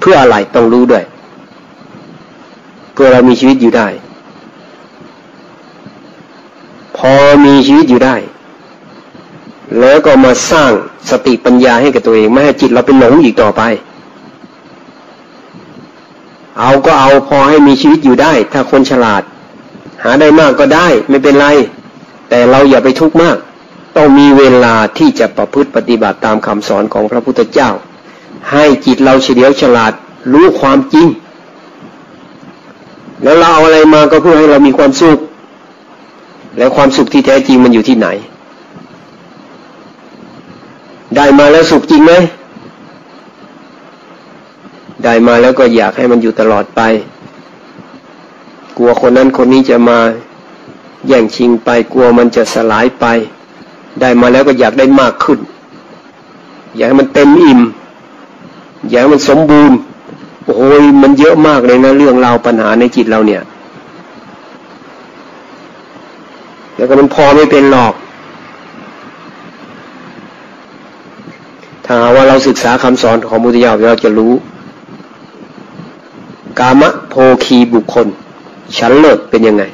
[0.00, 1.04] เพื่ออะไรต้องรู้ด้วย
[2.92, 3.88] เพื่อเรามีชีวิตอยู่ได้
[6.96, 7.12] พอ
[7.44, 8.16] มีชีวิตอยู่ได้
[9.80, 10.72] แล้วก็มาสร้าง
[11.10, 13.62] สติปัญญาให้กับตัวเอง ไม่ให้จิตเราเป็นหลงอีกต่อไป
[16.60, 19.22] เอาก็เอาพอให้มีชีวิตอยู่ได้ ถ้าคนฉลาด
[20.02, 21.46] หาได้มากก็ได้ไม่เป็นไร
[22.28, 23.36] แต่เราอย่าไปทุกข์มาก
[23.96, 27.70] ต้องมีเวลาที่จะประพฤติปฏิบัติตามคำสอนของพระพุทธเจ้า
[28.52, 29.92] ให้จิตเราเฉลียวฉลาด
[30.32, 31.06] รู้ความจริง
[33.22, 35.18] แล้วเราเอาอะไรมาก็เพื่อให้เรามีความสุข
[36.58, 38.08] แล้วความสุขที่แท้จริงมันอยู่ที่ไหน
[41.16, 42.12] ได้มาแล้วสุขจริงไหม
[45.04, 46.80] ได้มาแล้วก็อยากให้มันอยู่ตลอดไป
[48.76, 49.98] กลัวคนนั้นคนนี้จะมา
[51.06, 53.04] แย่งชิงไปกลัวมันจะสลายไป
[54.00, 55.38] ได้มาแล้วก็อยากได้มากขึ้น
[56.76, 57.60] อยากให้มันเต็มอิ่ม
[58.88, 59.78] อยากให้มันสมบูรณ์
[60.56, 63.42] โอ้ยมันเยอะมากเลยนะเรื่องราวปัญหาในจิตเราเนี่ย
[66.76, 67.94] แล้วก็มันพอไม่เป็นหรอก
[71.84, 74.32] ถ้าว่าเราศึกษาคำสอนของมุติยาเราจะรู้
[76.58, 78.08] กามะโพคีบุคคล
[78.76, 79.64] ฉันเลิศเป็นยังไง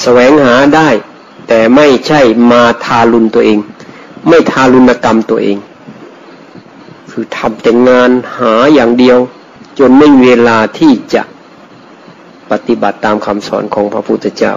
[0.00, 0.88] แสวงหาได้
[1.48, 2.20] แต่ไม่ใช่
[2.50, 3.58] มาทารุณตัวเอง
[4.28, 5.58] ไม่ทารุณกรรมตัวเอง
[7.10, 9.18] คือทำแต่งานหาอย่างเดียว
[9.78, 11.22] จนไม่มีเวลาที่จะ
[12.50, 14.54] ปฏิบัติตามคำสอนของพระพุทธเจ้า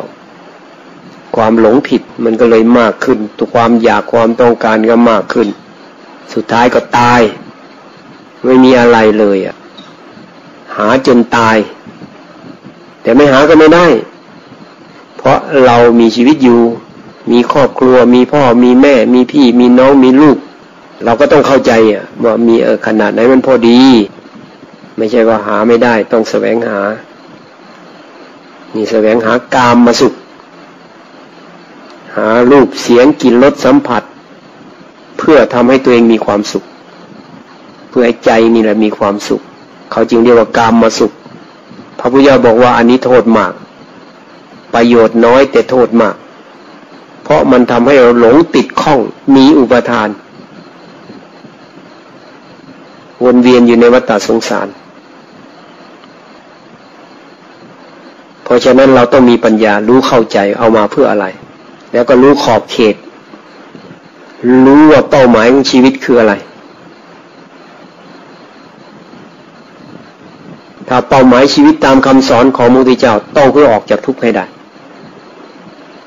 [1.35, 5.47] ความหลงผิดมันก็เลยมากขึ้น ตัวความอยากความต้องการก็มากขึ้น
[6.33, 7.21] สุดท้ายก็ตาย
[8.45, 9.55] ไม่มีอะไรเลยอะ
[10.77, 11.57] หาจนตาย
[13.01, 13.87] แต่ไม่หาก็ไม่ได้
[15.17, 16.61] เพราะเรามีชีวิตอยู่
[17.31, 20.37] มีครอบครัว มีพ่อมีแม่ มีพี่มีน้องมีลูก
[21.03, 23.81] เราก็ต้องเข้าใจอะว่ามีเออขนาดไหนมันพอดี
[24.97, 26.81] ไม่ใช่ว่าหาไม่ได้ ต้องแสวงหา
[28.75, 30.13] นี่แสวงหากามมาสุข
[32.15, 34.03] หารูปเสียงกลิ่นรสสัมผัส
[35.17, 36.63] เพื่อทำให้ตัวเองมีความสุข
[37.93, 39.41] พื่อให้ใจนี่แหละมีความสุข
[39.91, 41.11] เขาจึงเรียกว่ากามมาสุข
[41.99, 43.53] พระพุทธเจ้าบอกว่าอันนี้โทษมาก
[44.73, 46.15] ประโยชน์น้อยแต่โทษมาก
[47.23, 48.99] เพราะมันทำให้เราหลงติดข้อง
[49.35, 50.09] มีอุปทาน
[53.23, 54.67] วนเวียนอยู่ในวัฏสงสาร
[58.43, 61.25] เพราะฉะนั้นเราต้องมีปัญญารู้เข้าใจเอามาเพื่ออะไร
[61.93, 62.95] แล้วก็รู้ขอบเขต
[64.65, 66.33] รู้ว่าเป้าหมายของชีวิตคืออะไร
[70.82, 74.45] ถ้า เป้าหมายชีวิตตามคำสอนของมุติเจ้าต้องเพื่อออกจากทุกข์ให้ได้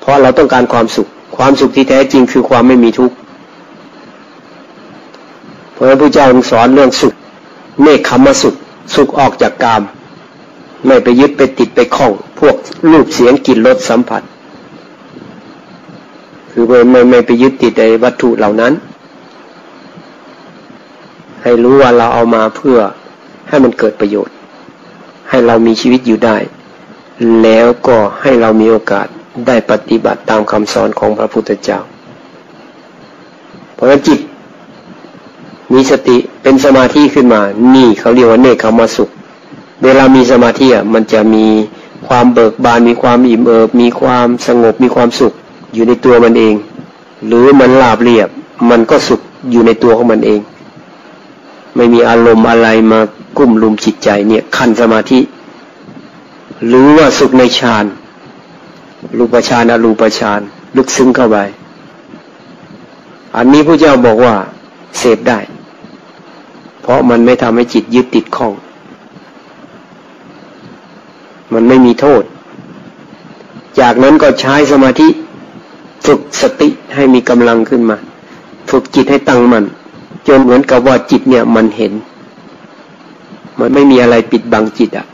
[0.01, 3.16] เพราะเราต้องการความสุข ความสุขที่แท้จริงคือความไม่มีทุกข์
[5.76, 7.14] พระพุทธเจ้าสอนเรื่องสุข
[7.82, 8.55] เนคขมสุข
[8.95, 9.82] สุขออกจากกาม
[10.87, 12.55] ไม่ไปยึดไปติดไปคล้อง พวก
[12.91, 14.22] รูปเสียงกลิ่นรสสัมผัส
[16.51, 18.72] คือไม่ไม่ไม่ไปยึดติดในวัตถุเหล่านั้น
[21.43, 22.78] ให้รู้ว่าเราเอามาเพื่อ
[23.49, 24.36] ให้มันเกิดประโยชน์
[25.29, 26.37] ให้เรามีชีวิตอยู่ได้
[27.43, 29.07] แล้วก็ให้เรามีโอกาส
[29.47, 31.81] ได้ปฏิบัติตามคำสอนของพระพุทธเจ้า
[33.74, 34.20] เพราะจิต
[35.72, 37.41] มีสติเป็นสมาธิขึ้นมา
[37.74, 39.11] นี่เขาเรียกว่าเนคขมาสุข
[39.85, 41.47] เวลามีสมาธิอะมันจะมี
[42.09, 45.33] ความเบิกบาน มีความอิ่มเอิบ มีความสงบ มีความสุข
[45.74, 46.55] อยู่ในตัวมันเอง
[47.27, 48.29] หรือมันลาบเรียบ
[48.70, 49.20] มันก็สุข
[49.51, 50.41] อยู่ในตัวของมันเอง
[51.77, 53.01] ไม่มีอารมณ์อะไรมา
[53.39, 55.20] กุ้มลุมจิตใจเนี่ยขั้นสมาธิ
[56.66, 57.84] หรือว่าสุขในฌาน
[59.18, 60.41] รูปฌานอรูปฌาน
[60.76, 61.39] ลึกซึ้งเข้าไป
[63.37, 64.34] อันนี้พระเจ้าบอกว่า
[64.99, 65.39] เสพได้
[66.82, 68.53] เพราะมันไม่ทำให้จิตยึดติดข้อง
[71.53, 72.22] มันไม่มีโทษ
[73.80, 75.09] จากนั้นก็ใช้สมาธิ
[76.07, 77.97] ฝึกสติให้มีกำลังขึ้นมา
[78.70, 79.64] ฝึกจิตให้ตั้งมัน่น
[80.28, 81.93] จนเหมือนกับว่าจิตเนี่ยมันเห็น
[83.61, 85.07] มันไม่มีอะไรปิดบังจิตอะ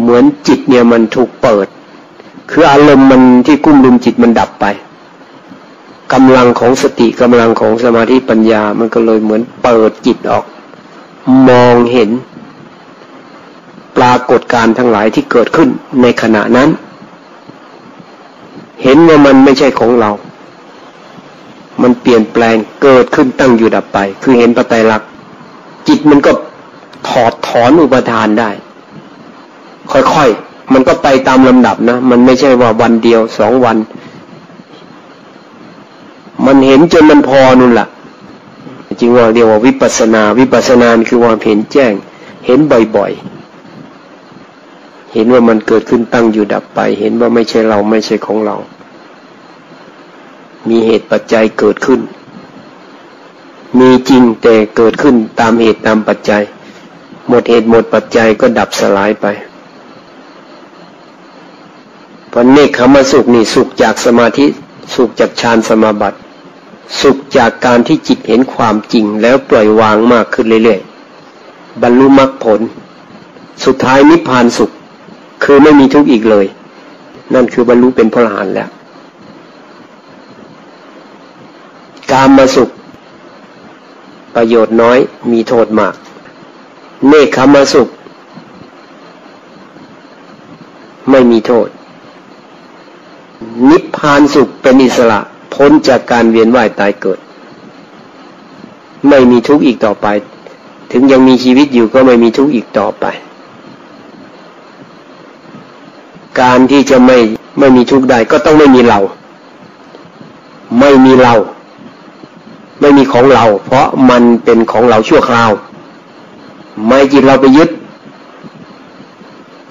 [0.00, 1.66] เหมือนจิตเนี่ยมันถูกเปิด
[2.50, 4.66] คืออารมณ์มันที่กุ้มลุมจิตมันดับไป
[6.12, 10.44] กำลังของสติกำลังของสมาธิปัญญา มันก็เลยเหมือนเปิดจิตออก
[11.48, 12.10] มองเห็น
[13.96, 15.68] ปรากฏการทั้งหลายที่เกิดขึ้น
[16.02, 16.68] ในขณะนั้น
[18.82, 20.10] เห็นว่ามันไม่ใช่ของเรา
[21.82, 25.08] มันเปลี่ยนแปลงเกิดขึ้นตั้งอยู่ดับไป คือเห็นปไตยลักษณ์
[25.88, 26.32] จิตมันก็
[27.08, 28.50] ถอดถอนอุปทานได้
[29.92, 33.76] ค่อยๆ มันก็ไปตามลำดับนะ มันไม่ใช่ว่าวันเดียวสองวัน
[36.46, 37.88] มันเห็นจนมันพอนู่นละ่ะ
[39.00, 41.92] จริงว่าเรียกว่าวิปัสนา วิปัสนาคือความเห็นแจ้ง
[42.46, 42.58] เห็น
[42.96, 48.56] บ่อยๆ เห็นว่ามันเกิดขึ้นตั้งอยู่ดับไป เห็นว่าไม่ใช่เราไม่ใช่ของเรา
[50.68, 52.00] มีเหตุปัจจัยเกิดขึ้น
[53.78, 56.42] มีจริงแต่เกิดขึ้นตามเหตุตามปัจจัย
[57.28, 59.26] หมดเหตุหมดปัจจัยก็ดับสลายไป
[62.32, 64.46] พอเนคขมสุขนี่สุขจากสมาธิ
[64.94, 66.18] สุขจากฌานสมาบัติ
[67.00, 72.60] สุขจากการที่จิตเห็นความจริงแล้วปล่อยวางมากขึ้นเรื่อยๆบรรลุมรรคผล
[73.64, 74.70] สุดท้ายนิพพานสุข
[75.44, 76.46] คือไม่มีทุกข์อีกเลย
[77.34, 78.68] นั่นคือบรรลุเป็นพระอรหันต์แล้ว
[82.12, 82.70] การมาสุข
[84.34, 84.98] ประโยชน์น้อย
[85.32, 85.94] มีโทษมาก
[87.08, 87.88] เนคขมาสุข
[91.10, 91.68] ไม่มีโทษ
[93.68, 95.20] นิพพานสุขเป็นอิสระ
[95.54, 97.18] พ้นจากการเวียนว่ายตายเกิด
[99.08, 100.06] ไม่มีทุกข์อีกต่อไป
[100.92, 103.04] ถึงยังมีชีวิตอยู่ก็ไม่มีทุกข์อีกต่อไป
[106.40, 107.18] การที่จะไม่
[107.58, 109.00] ไม่มีทุกข์ได้ก็ต้องไม่มีเรา
[110.80, 111.34] ไม่มีเรา
[112.80, 115.50] ไม่มีของเรา เพราะมันเป็นของเราชั่วคราว
[116.86, 117.68] ไม่จิตเราไปยึด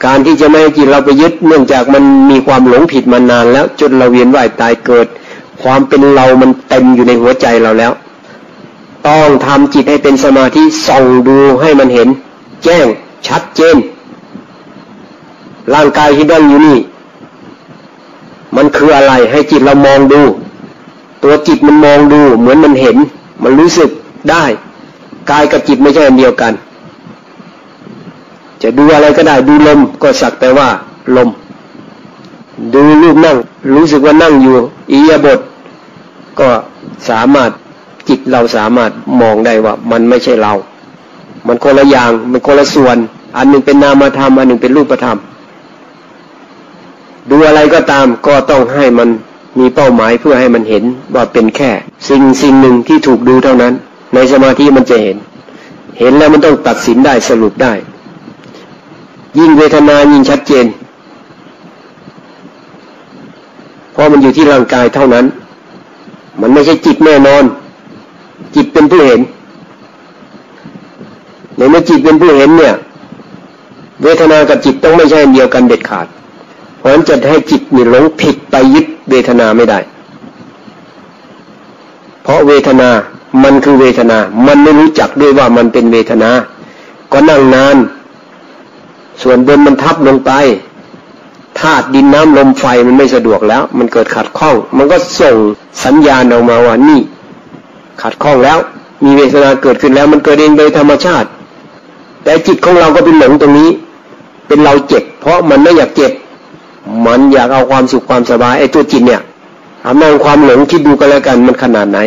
[0.05, 5.07] การที่จะไม่ให้จิตเราไปยึด เนื่องจากมันมีความหลงผิดมานานแล้วจนเราเวียนว่ายตายเกิด
[5.61, 7.91] ความเป็นเรามันเต็มอยู่ในหัวใจเราแล้ว
[9.07, 12.07] ต้องทำจิตให้เป็นสมาธิส่องดูให้มันเห็น
[12.63, 12.87] แจ้ง
[13.27, 13.75] ชัดเจน
[15.73, 16.77] ร่างกายที่ดั้งอยู่นี่
[18.55, 20.21] มันคืออะไรให้จิตเรามองดู
[21.23, 22.97] ตัวจิตมันมองดู เหมือนมันเห็น
[23.43, 23.89] มันรู้สึก
[24.29, 24.43] ได้
[25.31, 26.53] กายกับจิตไม่ใช่อันเดียวกัน
[28.63, 30.69] จะดูอะไรก็ได้ดูลมก็สักแต่ว่า
[31.15, 31.29] ลม
[32.73, 33.37] ดูรูปนั่ง
[33.75, 34.55] รู้สึกว่านั่งอยู่
[34.91, 35.39] อียบท
[36.39, 36.49] ก็
[37.09, 37.51] สามารถ
[38.07, 38.91] จิตเราสามารถ
[39.21, 40.53] มองได้ว่า มันไม่ใช่เรา
[41.47, 42.97] มันคนละอย่างมันคนละส่วน
[43.37, 45.17] อันหนึ่งเป็นนามธรรม อันหนึ่งเป็นรูปธรรม
[47.29, 49.09] ดูอะไรก็ตามก็ต้องให้มัน
[49.59, 50.83] มีเป้าหมายเพื่อให้มันเห็น
[51.15, 51.71] ว่าเป็นแค่
[52.09, 53.73] สิ่งสิ่งหนึ่งที่ถูกดูเท่านั้น
[54.13, 55.17] ในสมาธิมันจะเห็น
[55.99, 57.73] เห็นแล้วมันต้องตัดสินได้สรุปได้
[59.37, 60.65] ยิ่งเวทนายิ่งชัดเจน
[63.91, 65.25] เพราะมันอยู่ที่ร่างกายเท่านั้น
[66.41, 67.43] มันไม่ใช่จิตแน่นอน
[68.55, 69.21] จิตเป็นผู้เห็น
[71.57, 72.75] ในเมื่อจิตเป็นผู้เห็นเนี่ย
[74.03, 76.07] เวทนากับจิตต้องไม่ใช่เดียวกันเด็ดขาด
[76.77, 79.79] เพราะฉะนั้นจะให้จิตมีหลงผิดไปยึดเวทนาไม่ได้
[82.23, 82.89] เพราะเวทนา
[83.43, 84.17] มันคือเวทนา
[84.47, 86.31] มันไม่รู้จักด้วยว่ามันเป็นเวทนา
[87.11, 87.75] ก็นั่งนาน
[89.21, 90.31] ส่วนบนมันทับลงไป
[91.59, 95.35] ธาตุดินน้ำลมไฟมันไม่สะดวกแล้ว มันเกิดขัดข้อง มันก็ส่ง
[95.83, 97.01] สัญญาณออกมาว่านี่
[98.01, 98.57] ขัดข้องแล้ว
[99.03, 101.27] มีเวทนาเกิดขึ้นแล้ว มันเกิดเองโดยธรรมชาติ
[102.23, 103.69] แต่จิตของเราก็เป็นหลงตรงนี้
[104.47, 106.11] เป็นเราเจ็บ เพราะมันไม่อยากเจ็บ
[107.05, 109.21] มันอยากเอาความสุขความสบายไอ้ตัวจิตเนี่ย
[109.87, 111.99] อำนาจความหลงคิดดูกันแล้วกันมันขนาดไหน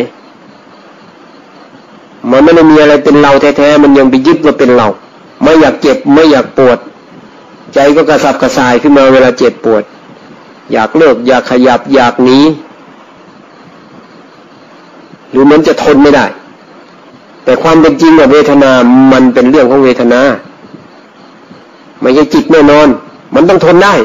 [2.29, 4.87] มันไม่ได้มีอะไรเป็นเราแท้ๆมันยังไปยึดว่าเป็นเรา
[5.43, 6.77] ไม่อยากเจ็บไม่อยากปวด
[7.73, 9.83] ใจก็กระสับกระส่ายขึ้นมาเวลาเจ็บปวด
[10.71, 12.39] อยากเลิก อยากขยับอยากหนี
[15.31, 16.25] หรือมันจะทนไม่ได้
[17.43, 18.71] แต่ความเป็นจริงว่าเวทนา
[19.13, 20.21] มันเป็นเรื่องของเวทนา
[22.01, 22.87] ไม่ใช่จิตแน่นอน
[23.35, 23.95] มันต้องทนได้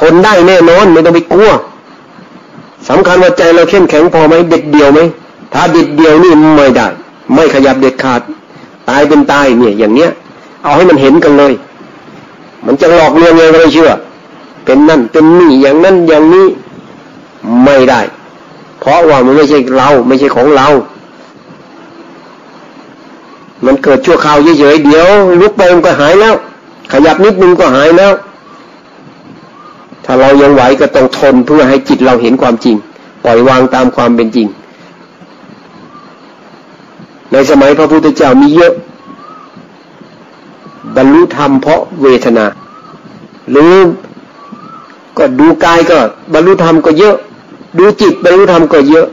[0.00, 1.50] ทนได้แน่นอนไม่ต้องไปกลัว
[2.88, 5.00] สำคัญว่าใจเราเข้มแข็งพอไหมเด็ดเดียวไหม
[5.54, 6.86] ถ้าเด็ดเดียวนี่ไม่ได้
[7.34, 8.20] ไม่ขยับเด็ดขาด
[8.88, 10.10] ตายเป็นตายเนี่ย อย่างเนี้ย
[10.64, 11.52] เอาให้มันเห็นกันเลย
[12.66, 13.90] มันจะหลอกลวงยังไงเชื่อ
[14.64, 16.46] เป็นนั่นเป็นนี่อย่างนั้นอย่างนี้
[17.64, 18.00] ไม่ได้
[18.80, 20.68] เพราะว่ามันไม่ใช่เราไม่ใช่ของเรา
[23.64, 25.08] มันเกิดชั่วคราวเฉยๆเดี๋ยว
[25.40, 26.34] ลุกไปมันก็หายแล้ว
[26.92, 28.12] ขยับนิดนึงก็หายแล้ว
[30.04, 32.76] ถ้าเรายังไหวก็ต้องทนเพื่อให้จิตเราเห็นความจริง
[33.24, 34.46] ปล่อยวางตามความเป็นจริง
[37.32, 38.72] ในสมัยพระพุทธเจ้ามีเยอะ
[40.96, 42.46] บรรลุธรรมเพราะเวทนา
[43.50, 43.74] หรือ
[45.18, 45.98] ก็ดูกายก็
[46.32, 47.16] บรรลุธรรมก็เยอะ
[47.78, 49.06] ดูจิตบรรลุธรรมก็เยอะ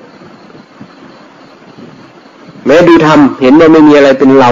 [2.66, 4.50] แม้ดูธรรมเห็นว่าไม่มีอะไรเป็นเรา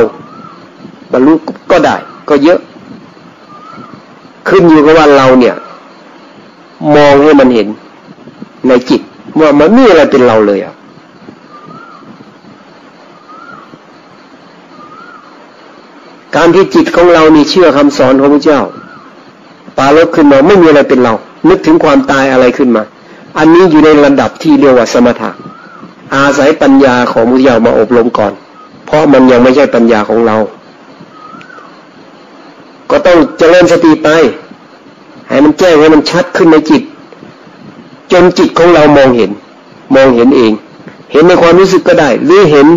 [1.11, 1.33] บรรลุ
[1.71, 1.95] ก็ได้
[2.29, 2.59] ก็เยอะ
[4.47, 5.55] ขึ้นอยู่กับว่าเราเนี่ย
[6.95, 7.67] มองให้มันเห็น
[8.67, 9.01] ในจิต
[9.39, 10.74] ว่ามันไม่มีอะไรเป็นเราเลยอะ
[16.35, 18.61] การที่จิตของเรานี่เชื่อคำสอนของพระเจ้า
[19.77, 21.13] ปาลบขึ้นมาไม่มีอะไรเป็นเรา
[21.49, 22.83] นึกถึงความตายอะไรขึ้นมา
[23.37, 25.29] อันนี้อยู่ในระดับที่เรียกว่าสมถะ
[26.15, 28.33] อาศัยปัญญาของพระเจ้ามาอบรมก่อน
[28.85, 30.37] เพราะมันยังไม่ใช่ปัญญาของเรา
[32.91, 34.09] ก็ต้องเจริญสติไป
[35.27, 36.83] ให้มันแจ้งให้มันชัดขึ้นในจิต
[38.11, 39.31] จนจิตของเรามองเห็น
[39.95, 40.51] มองเห็นเอง
[41.11, 42.67] เห็นในความรู้สึกก็ได้ หรือเห็น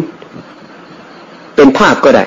[1.54, 2.24] เป็นภาพก็ได้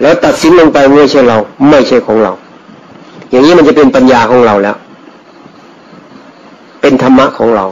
[0.00, 1.38] แล้วตัดสินลงไปไม่ใช่เรา
[1.70, 2.32] ไม่ใช่ของเรา
[3.30, 4.76] อย่างนี้มันจะเป็นปัญญาของเราแล้ว
[6.80, 7.64] เป็นธรรมะของเรา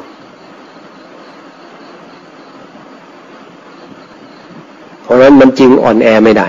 [5.02, 6.46] เพราะฉะนั้นมันจึงอ่อนแอไม่ได้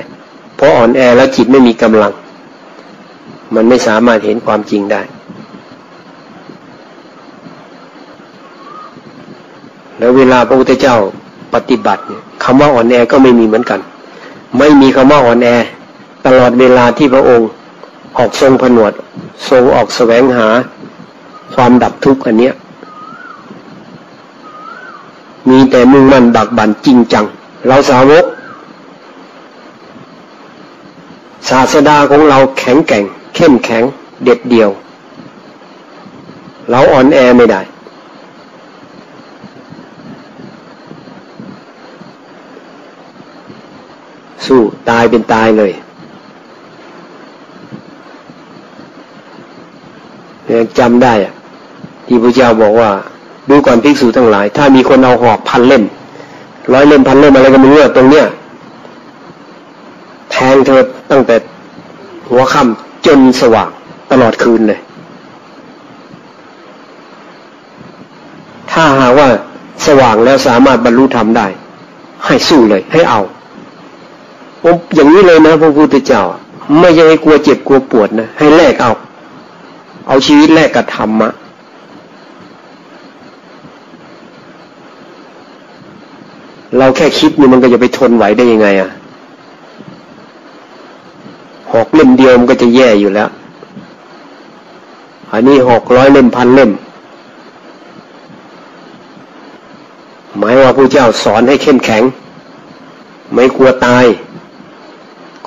[0.56, 2.14] เพราะอ่อนแอแล้วจิตไม่มีกำลัง
[3.56, 5.02] มันไม่สามารถเห็นความจริงได้
[9.98, 10.96] แล้วเวลาพระพุทธเจ้า
[11.54, 13.80] ปฏิบัติเนี่ยคำว่าอ่อนแอก็ไม่มีเหมือนกัน
[14.58, 15.48] ไม่มีคำว่าอ่อนแอ
[16.26, 17.50] ตลอดเวลาที่พระองค์
[18.18, 18.94] ออกทรงผนวด
[19.50, 20.48] ทรงออกแสวงหา
[21.56, 22.54] ความดับทุกข์อันเนี้ย
[25.50, 27.26] มีแต่มุ่งมั่นดักบันจริงจัง
[27.68, 28.26] เราสาวก
[31.50, 33.04] ศาสดาของเราแข็งแกร่ง
[33.36, 33.84] เข้มแข็ง
[34.24, 34.70] เด็ดเดี่ยว
[36.70, 37.62] เราอ่อนแอไม่ได้
[44.50, 45.72] สู้ตายเป็นตายเลย
[50.50, 51.34] ยังจำได้อะ
[52.08, 52.90] ที่พระเจ้าบอกว่า
[53.50, 55.84] ดูก่อนภิกษุทั้งหลาย ถ้ามีคนเอาหอกพันเล่ม
[56.74, 58.26] ร้อยเล่มพันเล่มอะไรก็ไม่รู้ตรงเนี้ย
[60.32, 60.82] แทงเธอ
[61.12, 61.36] ตั้งแต่
[62.30, 63.70] หัวค่ำจนสว่าง
[64.12, 64.80] ตลอดคืนเลย
[68.72, 69.28] ถ้าหาว่า
[69.88, 71.48] สว่างแล้วสามารถบรรลุธรรมได้
[72.26, 73.22] ให้สู้เลย ให้เอา
[74.62, 76.24] ผมอย่างนี้เลยนะพระพุทธเจ้า
[76.80, 78.92] ไม่ใช่ให้กลัวเจ็บกลัวปวดนะ ให้แลกเอา
[80.08, 81.30] เอาชีวิตแลกกับธรรมะ
[86.78, 88.90] เราแค่คิดนี่มันก็จะไปทนไหวได้ยังไงอะ่ะ
[91.74, 93.30] หกเล่มเดียวมันก็จะแย่อยู่แล้ว
[95.32, 96.72] อันนี้หกร้อยเล่มพันเล่ม
[100.38, 102.04] หมายว่าพระเจ้าสอนให้เข้มแข็ง
[103.34, 104.06] ไม่กลัวตาย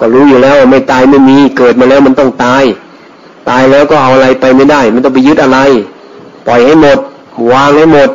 [0.04, 2.64] ก็รู้อยู่แล้วไม่ตายไม่มีเกิดมาแล้วมันต้องตาย
[3.48, 5.58] ตายแล้วก็เอาอะไรไปไม่ได้ มันต้องไปยึดอะไร
[6.46, 6.98] ปล่อยให้หมด
[7.52, 8.10] วางให้หมด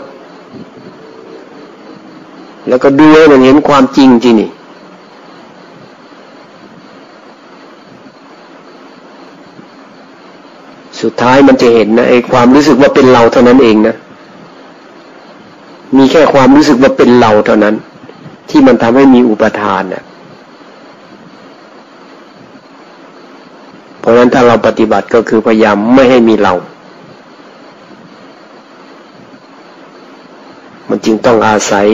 [2.67, 4.49] แล้วก็ดูให้มันเห็นความจริงที่นี่
[11.01, 13.95] สุดท้ายมันจะเห็นนะไอ้ความรู้สึกว่าเป็นเราเท่านั้นเองนะ
[15.97, 17.75] มีแค่ความรู้สึกว่าเป็นเราเท่านั้น
[18.49, 20.03] ที่มันทำให้มีอุปทานนะ่ย
[23.96, 26.53] เพ ราะฉะนั้นถ้าเราปฏิบัติก็คือพยายามไม่ให้มีเรา
[30.89, 31.87] มันจึงต้องอาศัย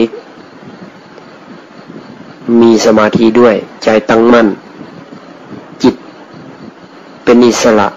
[2.60, 3.54] มีสมาธิด้วย
[3.84, 4.46] ใจตั้งมั่น
[5.82, 5.94] จิต
[7.24, 7.88] เป็นอิสระ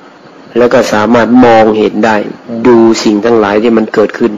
[0.58, 2.16] แล้วก็สามารถมองเห็นได้
[2.68, 4.32] ดูสิ่งทั้งหลายที่มันเกิดขึ้น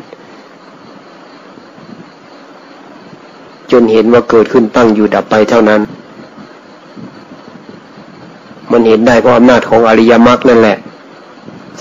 [3.72, 5.82] จนเห็นว่าเกิดขึ้นตั้งอยู่ดับไปเท่านั้น
[8.72, 10.78] มันเห็นได้เพราะอำนาจของอริยมรรคนั่นแหละ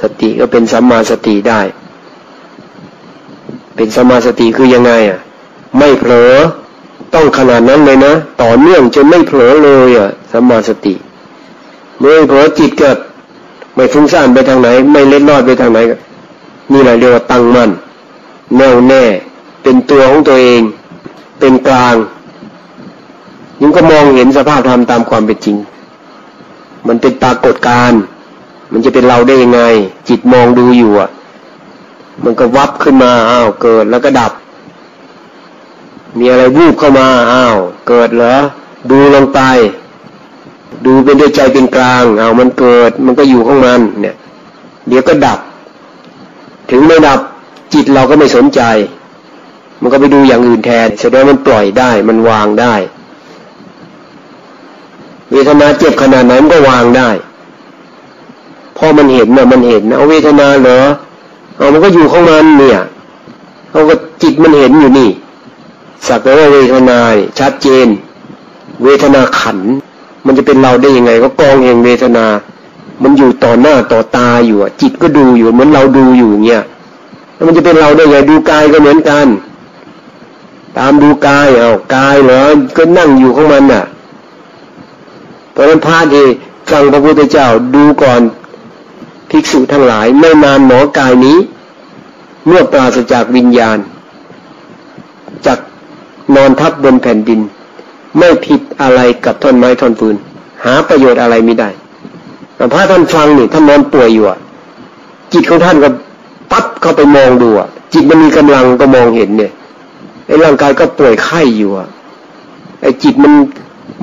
[0.01, 1.61] สติก็เป็นสัมมาสติได้
[3.77, 5.19] เป็นสัมมาสติคือยังไงอะ
[5.79, 6.33] ไม่เผลอ
[7.15, 10.95] ต้องขนาดนั้นเลยนะ ต่อเนื่องจนไม่เผลอเลยอะสัมมาสติ
[11.99, 12.99] เมื่อเผลอจิตเกิด
[13.75, 15.79] ไม่ฟุ้งซ่านไปทางไหน ไม่เล็ดลอดไปทางไหน
[16.73, 17.71] นี่แหละเรียกว่าตั้งมั่น
[18.57, 19.05] แน่วแน่
[19.63, 20.63] เป็นตัวของตัวเอง
[21.41, 21.97] เป็นกลาง
[23.61, 25.57] ยิ่งก็มองเห็นสภาพธรรมตามความเป็นจริง
[26.87, 27.93] มันเป็นปรากฏการ
[28.73, 29.63] มันจะเป็นเราได้ยังไง
[30.09, 31.11] จิตมองดูอยู่อะ
[32.25, 34.33] มันก็วับขึ้นมาอ้าวเกิดแล้วก็ดับ
[36.19, 37.57] มีอะไรวูบเข้ามาอ้าว
[37.89, 38.37] เกิดเหรอ
[38.91, 39.41] ดูลงไป
[40.87, 44.17] ดูเป็นด้วยใจเป็นกลางอ้าวมันเกิด มันก็อยู่ของมัน เนี่ย
[44.89, 45.39] เดี๋ยวก็ดับ
[46.71, 47.21] ถึงไม่ดับ
[47.73, 48.61] จิตเราก็ไม่สนใจ
[49.81, 52.75] มันก็ไปดูอย่างอื่นแทนแสดงมันปล่อยได้ มันวางได้
[55.33, 57.09] เวทนาเจ็บขนาดไหนมันก็วางได้
[58.77, 60.81] พอมันเห็นนะมันเห็นเอาเวทนาเหรอ
[61.57, 62.81] เอามันก็อยู่ของมันเนี่ย
[63.71, 65.11] เอาก็จิตมันเห็นอยู่นี่
[66.07, 66.99] สักแต่ว่าเวทนา
[67.39, 67.87] ชัดเจน
[68.85, 69.59] เวทนาขัน
[70.27, 72.27] มันจะเป็นเราได้ยังไง ก็กองแห่งเวทนา
[73.03, 76.65] มันอยู่ต่อหน้าต่อตาอยู่จิตก็ดูอยู่เหมือนเราดูอยู่เงี้ย
[77.35, 79.27] แล้วมันจะเป็นเราได้ยังไงดูกายก็เหมือนกัน
[80.79, 82.43] ตามดูกายเอากายเหรอ
[82.77, 83.85] ก็นั่งอยู่ของมันน่ะ
[85.59, 86.25] ราะนั้นพระที่
[86.71, 88.21] ฟังพระพุทธเจ้าดูก่อน
[89.31, 91.39] ภิกษุทั้งหลายไม่นานหมอกายนี้
[92.47, 93.79] เมื่อปราศจากวิญญาณ
[95.47, 95.59] จาก
[96.37, 97.41] นอนทับบนแผ่นดิน
[98.19, 100.17] ไม่ผิดอะไรกับท่อนไม้ท่อนฟืน
[100.65, 101.69] หาประโยชน์อะไรไม่ได้
[102.73, 104.25] พระท่านฟังนี่ท่านนอนป่วยอยู่
[105.33, 105.89] จิตของท่านก็
[106.53, 107.49] ปั๊บเข้าไปมองดู
[107.93, 109.53] จิตมันมีกำลังก็มองเห็นเนี่ย
[110.27, 111.71] ไอ้ร่างกายก็ป่วยไข้อยู่
[112.81, 113.33] ไอ้จิตมัน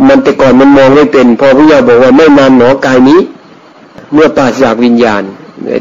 [0.07, 3.19] มันแต่ก่อนมันมองไม่เป็น พอพระยาบอกว่าไม่นานหนอกายนี้
[4.13, 5.23] เมื่อปราศจากวิญญาณ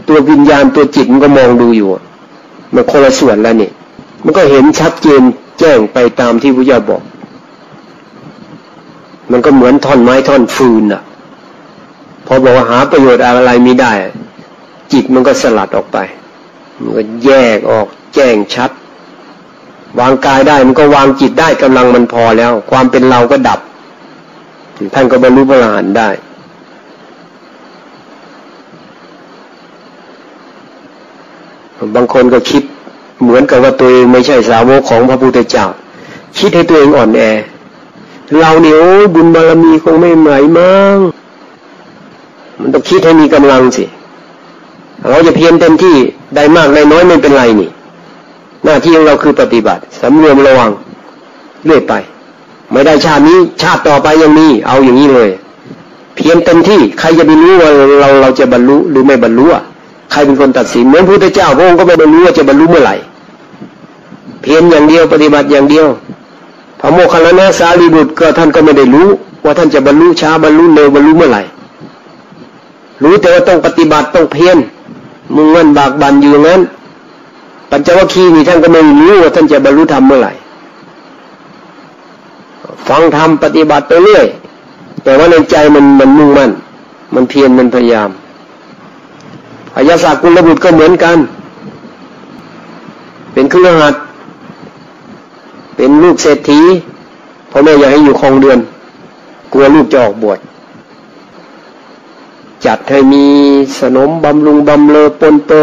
[0.08, 1.88] ตัววิญญาณตัวจิตมันก็มองดูอยู่
[2.74, 3.72] มันคนละส่วนแล้วเนี่ย
[4.24, 5.20] มันก็เห็นชัดเจน
[5.58, 7.02] แจ้งไปตามที่พระเจ้าบอก
[9.30, 11.02] มันก็เหมือนท่อนไม้ท่อนฟืนอะ
[12.26, 13.92] พอบอกว่าหาประโยชน์อะไรไม่ได้
[14.92, 15.98] จิตมันก็สลัดออกไป
[16.80, 18.70] มันก็แยกออกแจ้งชัด
[20.00, 23.60] วางกายได้มันก็วางจิตได้กำลังมันพอแล้ว ความเป็นเราก็ดับ
[24.94, 26.08] ท่านก็บรรลุพระอรหันต์ได้
[31.94, 32.62] บางคนก็คิด
[33.22, 35.66] เหมือนกับว่าตัวเองไม่ใช่สาวกของพระพุทธเจ้า
[36.38, 37.22] คิดให้ตัวเองอ่อนแอ
[38.38, 40.96] เราเนี่ยโอ้บุญบารมีคงไม่ไหวมั้ง
[42.60, 43.84] มันต้องคิดให้มีกำลังสิ
[45.08, 45.96] เราจะเพียรเต็มที่
[46.34, 47.70] ได้มากได้น้อยไม่เป็นไรนี่
[48.64, 50.70] หน้าที่ของเราคือปฏิบัติสำรวมระวัง
[51.66, 51.94] เรื่อยไป
[52.74, 55.30] ไม่ได้ชาตินี้ชาติต่อไปยังมี เอาอย่างนี้เลย
[56.14, 57.70] เพียรเต็มที่ใครจะไปรู้ว่า
[58.00, 59.62] เราเราจะบรรลุหรือไม่บรรลุอะ
[60.12, 62.94] ใครเป็นคนตัดสินเหมือนพระพุทธเจ้าพระองค์ก็ไม่ได้รู้ว่าจะบรรลุเมื่อไหร่
[64.42, 65.86] เพียรอย่างเดียวปฏิบัติอย่างเดียว
[66.80, 69.08] พระโมคคัลลานะสารีบุตรก็ท่านก็ไม่ได้รู้
[69.44, 71.42] ว่าท่านจะบรรลุช้าบรรลุเร็วบรรลุเมื่อไหร่
[73.02, 74.56] รู้แต่ว่าต้องปฏิบัติต้องเพียร
[75.34, 76.60] มุ่งมั่นบากบันอยู่นั้น
[77.70, 80.32] ปัญจวัคคีย์นี่ท่านก็ไม่รู้ว่าท่านจะบรรลุธรรมเมื่อไหร่
[82.88, 84.26] ฟังธรรมปฏิบัติไปเรื่อย
[85.02, 86.50] แต่ว่าในใจมันมันมุ่งมั่น
[87.14, 88.10] มันเพียรมันพยายาม
[89.76, 91.18] อายาศักกุลบุตรก็เหมือนกัน
[93.32, 93.94] เป็นเครือขัด
[95.76, 96.60] เป็นลูกเศรษฐี
[97.50, 98.58] พ่อแม่อยากให้อยู่คลองเดือน
[99.52, 100.38] กลัวลูกจะออกบวช
[102.66, 103.24] จัดให้มี
[103.80, 105.62] สนมบำรุงบำเลอปนเปอ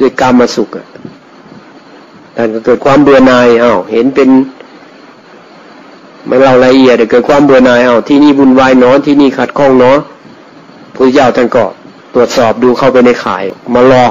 [0.00, 0.68] ด้วยกรรมสุข
[2.36, 4.28] ท่านก็เกิดความเบื่อหน่ายอ้าวเห็นเป็น
[6.26, 9.96] ไม่เล่าละเอียดเกิดความเบื่อหน่ายอ้าวที่นี่บุญวายเนาะที่นี่ขัดข้องเนาะ
[10.94, 11.64] พระเจ้าท่านก็
[12.14, 13.44] ตรวจสอบดูเข้าไปในข่าย
[13.74, 14.04] มารอ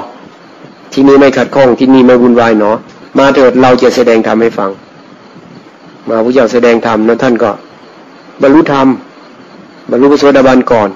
[0.93, 2.75] ที่นี่ไม่ขัดข้องที่นี่ไม่วุ่นวายเนาะ
[3.17, 4.69] มาเถิดเราจะแสดงธรรมให้ฟัง
[6.07, 7.51] มาพระเจ้าแสดงธรรมนั้นท่านก็
[8.41, 8.87] บรรลุธรรม
[9.89, 10.89] บรรลุพระโสดาบันก่อน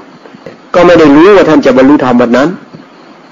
[0.74, 2.50] ก็ไม่ได้รู้ว่าท่านจะบรรลุธรรมแบบนั้น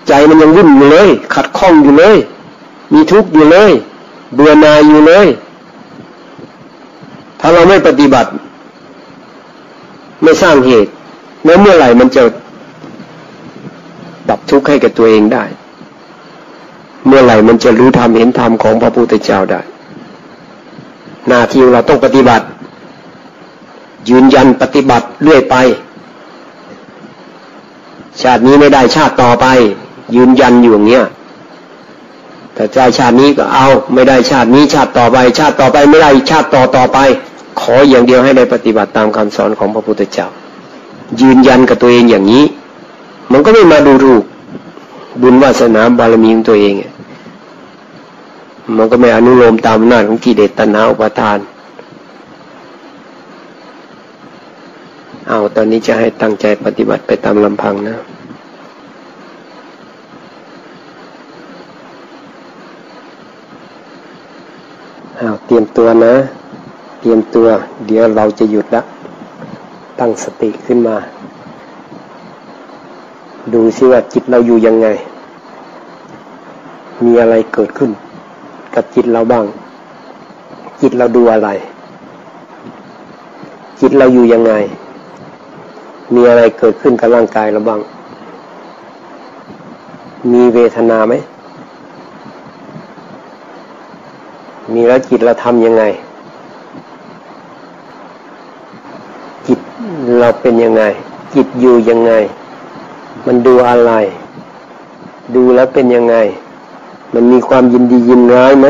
[0.07, 2.17] ใจมันยังวุ่นอยู่เลย ขัดข้องอยู่เลย
[2.93, 3.71] มีทุกข์อยู่เลย
[4.33, 5.27] เบื่อหน่ายอยู่เลย
[7.39, 8.29] ถ้าเราไม่ปฏิบัติ
[10.23, 10.91] ไม่สร้างเหตุ
[11.45, 12.23] แล้วเมื่อไหร่มันจะ
[14.29, 15.43] ดับทุกข์ให้กับตัวเองได้
[17.07, 19.61] เมื่อไหร่มันจะรู้ธรรมเห็นธรรมของพระพุทธเจ้าได้
[21.27, 22.45] หน้าที่เราต้องปฏิบัติ
[24.09, 25.55] ยืนยันปฏิบัติเรื่อยไป
[28.21, 29.45] ชาตินี้ไม่ได้ชาติต่อไป
[30.15, 31.05] ยืนยันอยู่อย่างเงี้ย
[32.53, 36.97] แต่ใจชาตินี้ก็เอา ไม่ได้ชาตินี้ชาติต่อไป ชาติต่อไปไม่ได้ชาติต่อต่อไป
[37.59, 40.27] ขออย่างเดียวให้ได้ปฏิบัติตามคำสอนของพระพุทธเจ้า
[41.21, 42.43] ยืนยันกับตัวเองอย่างนี้
[43.31, 44.23] มันก็ไม่มาดูถูก
[45.21, 46.73] บุญวาสนาบารมีของตัวเอง
[48.77, 51.39] มันก็ไม่อนุโลมตามอำนาจของกิเลสตัณหาอุปาทาน
[55.27, 57.95] เอาตอนนี้จะให้ตั้งใจปฏิบัติไปตามลำพังนะ
[65.17, 66.15] เอาเตรียมตัวนะ
[66.99, 67.47] เตรียมตัว
[67.87, 68.81] เดี๋ยวเราจะหยุดละ
[69.99, 70.95] ตั้งสติขึ้นมา
[73.53, 74.87] ดูซิว่าจิตเราอยู่ยังไง
[77.05, 77.91] มีอะไรเกิดขึ้น
[78.75, 79.45] กับจิตเราบ้าง
[80.81, 81.49] จิตเราดูอะไร
[83.79, 84.53] จิตเราอยู่ยังไง
[86.13, 87.79] มีอะไรเกิดขึ้นกับร่างกายเราบ้าง
[90.31, 91.13] มีเวทนาไหม
[94.73, 95.83] มีแล้วจิตเราทำยังไง
[99.47, 99.59] จิต
[100.19, 100.83] เราเป็นยังไง
[101.33, 102.11] จิตอยู่ยังไง
[103.25, 103.91] มันดูอะไร
[105.35, 106.15] ดูแล้วเป็นยังไง
[107.13, 108.67] มันมีความยินดียินร้ายไหม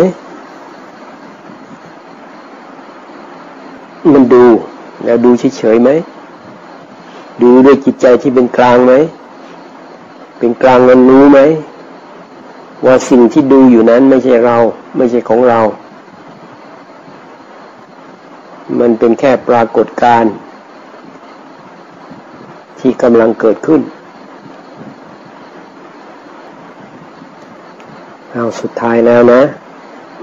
[4.14, 4.46] มันดู
[5.04, 5.90] แล้วดูเฉยๆไหม
[7.42, 8.94] ดูด้วยจิตใจที่เป็นกลางไหม
[10.38, 11.40] เป็นกลางมันรู้ไหม
[12.86, 14.58] ว่าสิ่งที่ดูอยู่นั้นไม่ใช่เรา
[14.98, 15.60] ไม่ใช่ของเรา
[18.80, 20.34] มันเป็นแค่ปรากฏการณ์
[22.80, 23.82] ที่กำลังเกิดขึ้น
[28.34, 29.42] เอาสุดท้ายแล้วนะ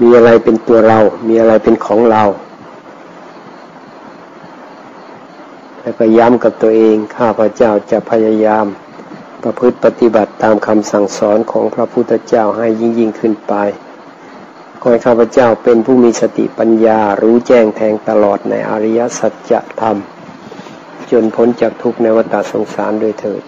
[0.01, 0.99] มีอะไรเป็นตัวเรา
[1.29, 2.23] มีอะไรเป็นของเรา
[5.83, 8.67] แล้วก็ย้ำกับตัวเอง ข้าพเจ้าจะพยายาม
[9.43, 13.55] ประพฤติปฏิบัติตามคำสั่งสอนของพระพุทธเจ้าให้ยิ่งยิ่งขึ้นไป
[14.81, 19.99] ขอให้ข้าพเจ้าเป็นผู้มีสติปัญญารู้แจ้งแทงตลอดในอริยสัจธรรม
[21.11, 23.43] จนพ้นจากทุกข์ในวัฏสงสารด้วยเถิด